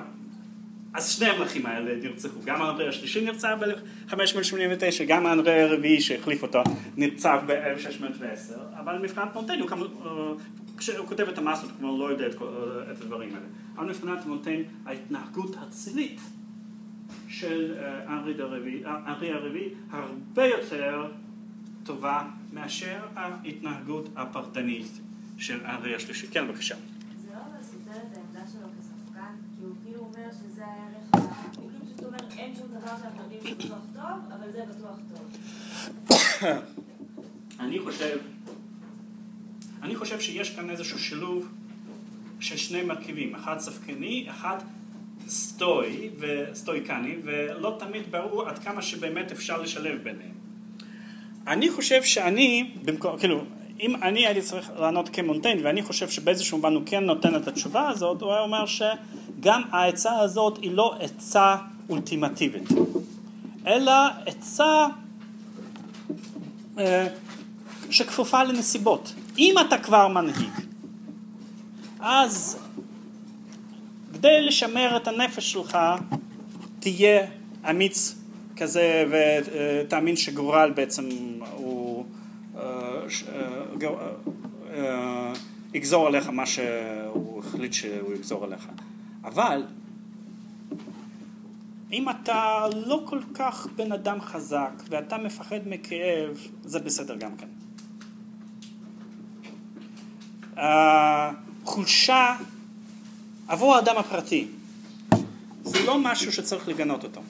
[0.94, 6.62] אז שני המלכים האלה נרצחו, גם האנדרי השלישי נרצח ב-1589, גם האנדרי הרביעי שהחליף אותו
[6.96, 9.28] נרצח ב-1610, אבל מבחינת
[9.68, 10.10] כמובן, אה,
[10.76, 12.34] כשהוא כותב את המסות, הוא כלומר לא יודע את,
[12.92, 13.46] את הדברים האלה.
[13.76, 16.20] אבל מבחינת מונטיין, ההתנהגות הצילית
[17.28, 18.16] של אה,
[19.06, 21.06] אנרי הרביעי הרבה יותר
[21.84, 25.00] טובה מאשר ההתנהגות הפרטנית
[25.38, 26.26] של אנרי השלישי.
[26.26, 26.74] כן, בבקשה.
[37.60, 38.18] אני חושב,
[39.82, 41.48] אני חושב שיש כאן איזשהו שילוב
[42.40, 44.56] של שני מרכיבים, אחד ספקני, אחד
[45.28, 50.32] סטואי וסטואיקני, ולא תמיד ברור עד כמה שבאמת אפשר לשלב ביניהם.
[51.46, 53.44] אני חושב שאני, במקום, כאילו,
[53.80, 57.88] אם אני הייתי צריך לענות כמונטיין, ואני חושב שבאיזשהו מובן הוא כן נותן את התשובה
[57.88, 61.56] הזאת, הוא היה אומר שגם העצה הזאת היא לא עצה
[61.88, 62.68] אולטימטיבית,
[63.66, 63.92] אלא
[64.26, 64.86] עצה
[66.78, 67.06] אה,
[67.90, 69.14] שכפופה לנסיבות.
[69.38, 70.50] אם אתה כבר מנהיג,
[72.00, 72.58] אז
[74.22, 75.78] כדי לשמר את הנפש שלך,
[76.80, 77.26] תהיה
[77.70, 78.14] אמיץ
[78.56, 81.08] כזה ותאמין שגורל בעצם
[81.52, 82.04] הוא
[82.56, 82.62] אה,
[84.74, 85.32] אה,
[85.74, 88.68] יגזור עליך מה שהוא החליט שהוא יגזור עליך.
[89.24, 89.62] אבל
[91.92, 97.46] אם אתה לא כל כך בן אדם חזק ואתה מפחד מכאב, זה בסדר גם כן.
[101.64, 102.36] חולשה
[103.48, 104.48] עבור האדם הפרטי
[105.64, 107.20] זה לא משהו שצריך לגנות אותו.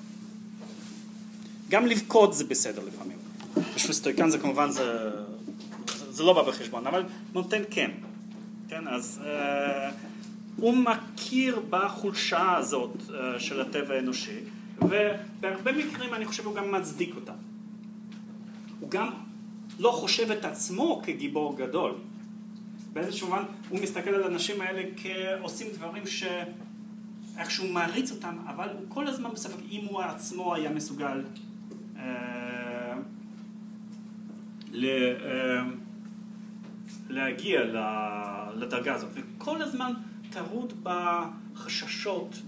[1.69, 3.19] גם לבכות זה בסדר לפעמים.
[3.75, 5.11] בשביל סטויקן זה כמובן, זה,
[6.11, 7.03] זה, לא בא בחשבון, אבל
[7.33, 7.91] מונטן כן.
[8.69, 9.91] כן, אז אה,
[10.57, 14.39] הוא מכיר בחולשה הזאת אה, של הטבע האנושי,
[14.79, 17.33] ובהרבה מקרים אני חושב הוא גם מצדיק אותה.
[18.81, 19.11] הוא גם
[19.79, 21.95] לא חושב את עצמו כגיבור גדול.
[22.93, 29.07] באיזשהו מובן הוא מסתכל על האנשים האלה כעושים דברים שאיכשהו מעריץ אותם, אבל הוא כל
[29.07, 31.23] הזמן בספק אם הוא עצמו היה מסוגל
[31.97, 32.95] אה,
[34.73, 35.63] ל, אה,
[37.09, 37.61] להגיע
[38.57, 39.11] לדרגה הזאת.
[39.15, 39.93] וכל הזמן
[40.33, 42.39] טרוד בחששות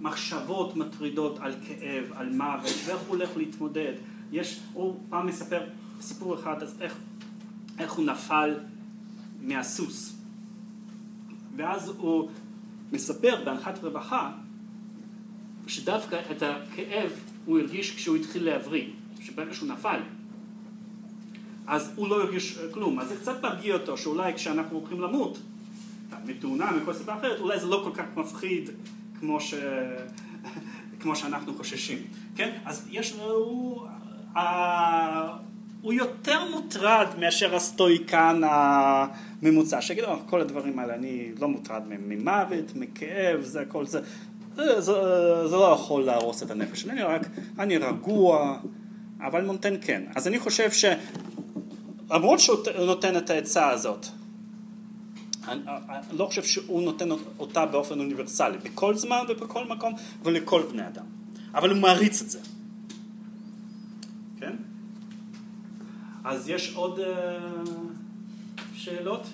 [0.00, 3.92] ומחשבות מטרידות על כאב, על מוות, ואיך הוא הולך להתמודד.
[4.32, 5.60] יש, הוא פעם מספר
[6.00, 6.96] סיפור אחד, אז איך,
[7.78, 8.54] איך הוא נפל
[9.40, 10.16] מהסוס.
[11.56, 12.30] ואז הוא
[12.92, 14.32] מספר בהנחת רווחה
[15.66, 17.12] שדווקא את הכאב
[17.44, 18.86] הוא הרגיש כשהוא התחיל להבריא,
[19.20, 20.00] שברגע שהוא נפל
[21.68, 23.00] אז הוא לא הרגיש כלום.
[23.00, 25.38] אז זה קצת מרגיע אותו שאולי כשאנחנו הולכים למות,
[26.26, 28.70] מתאונה, מכל סיבה אחרת, אולי זה לא כל כך מפחיד
[29.20, 29.54] כמו, ש...
[31.00, 31.98] כמו שאנחנו חוששים.
[32.36, 32.50] כן?
[32.64, 33.86] אז יש לו...
[34.34, 34.38] Uh,
[35.82, 42.72] הוא יותר מוטרד מאשר הסטואיקן הממוצע, שיגיד, oh, כל הדברים האלה, אני לא מוטרד ממוות,
[42.74, 44.00] מכאב, זה הכל זה.
[44.54, 44.92] זה, זה,
[45.48, 47.26] זה לא יכול להרוס את הנפש שלי, אני רק,
[47.58, 48.58] אני רגוע,
[49.20, 50.02] אבל מונטן כן.
[50.14, 50.84] אז אני חושב ש...
[52.10, 54.06] למרות שהוא נותן את העצה הזאת,
[55.48, 57.08] אני, אני לא חושב שהוא נותן
[57.38, 61.04] אותה באופן אוניברסלי, בכל זמן ובכל מקום ולכל בני אדם.
[61.54, 62.38] אבל הוא מעריץ את זה.
[64.40, 64.56] כן?
[66.24, 67.02] אז יש עוד uh,
[68.74, 69.26] שאלות?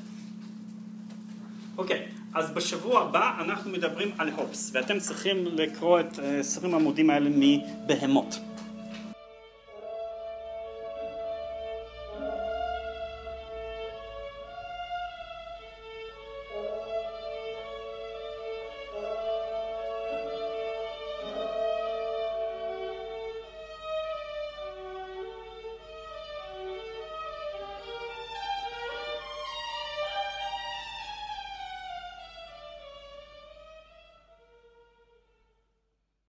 [1.78, 7.10] אוקיי, אז בשבוע הבא אנחנו מדברים על הופס, ואתם צריכים לקרוא את uh, 20 העמודים
[7.10, 8.38] האלה מבהמות.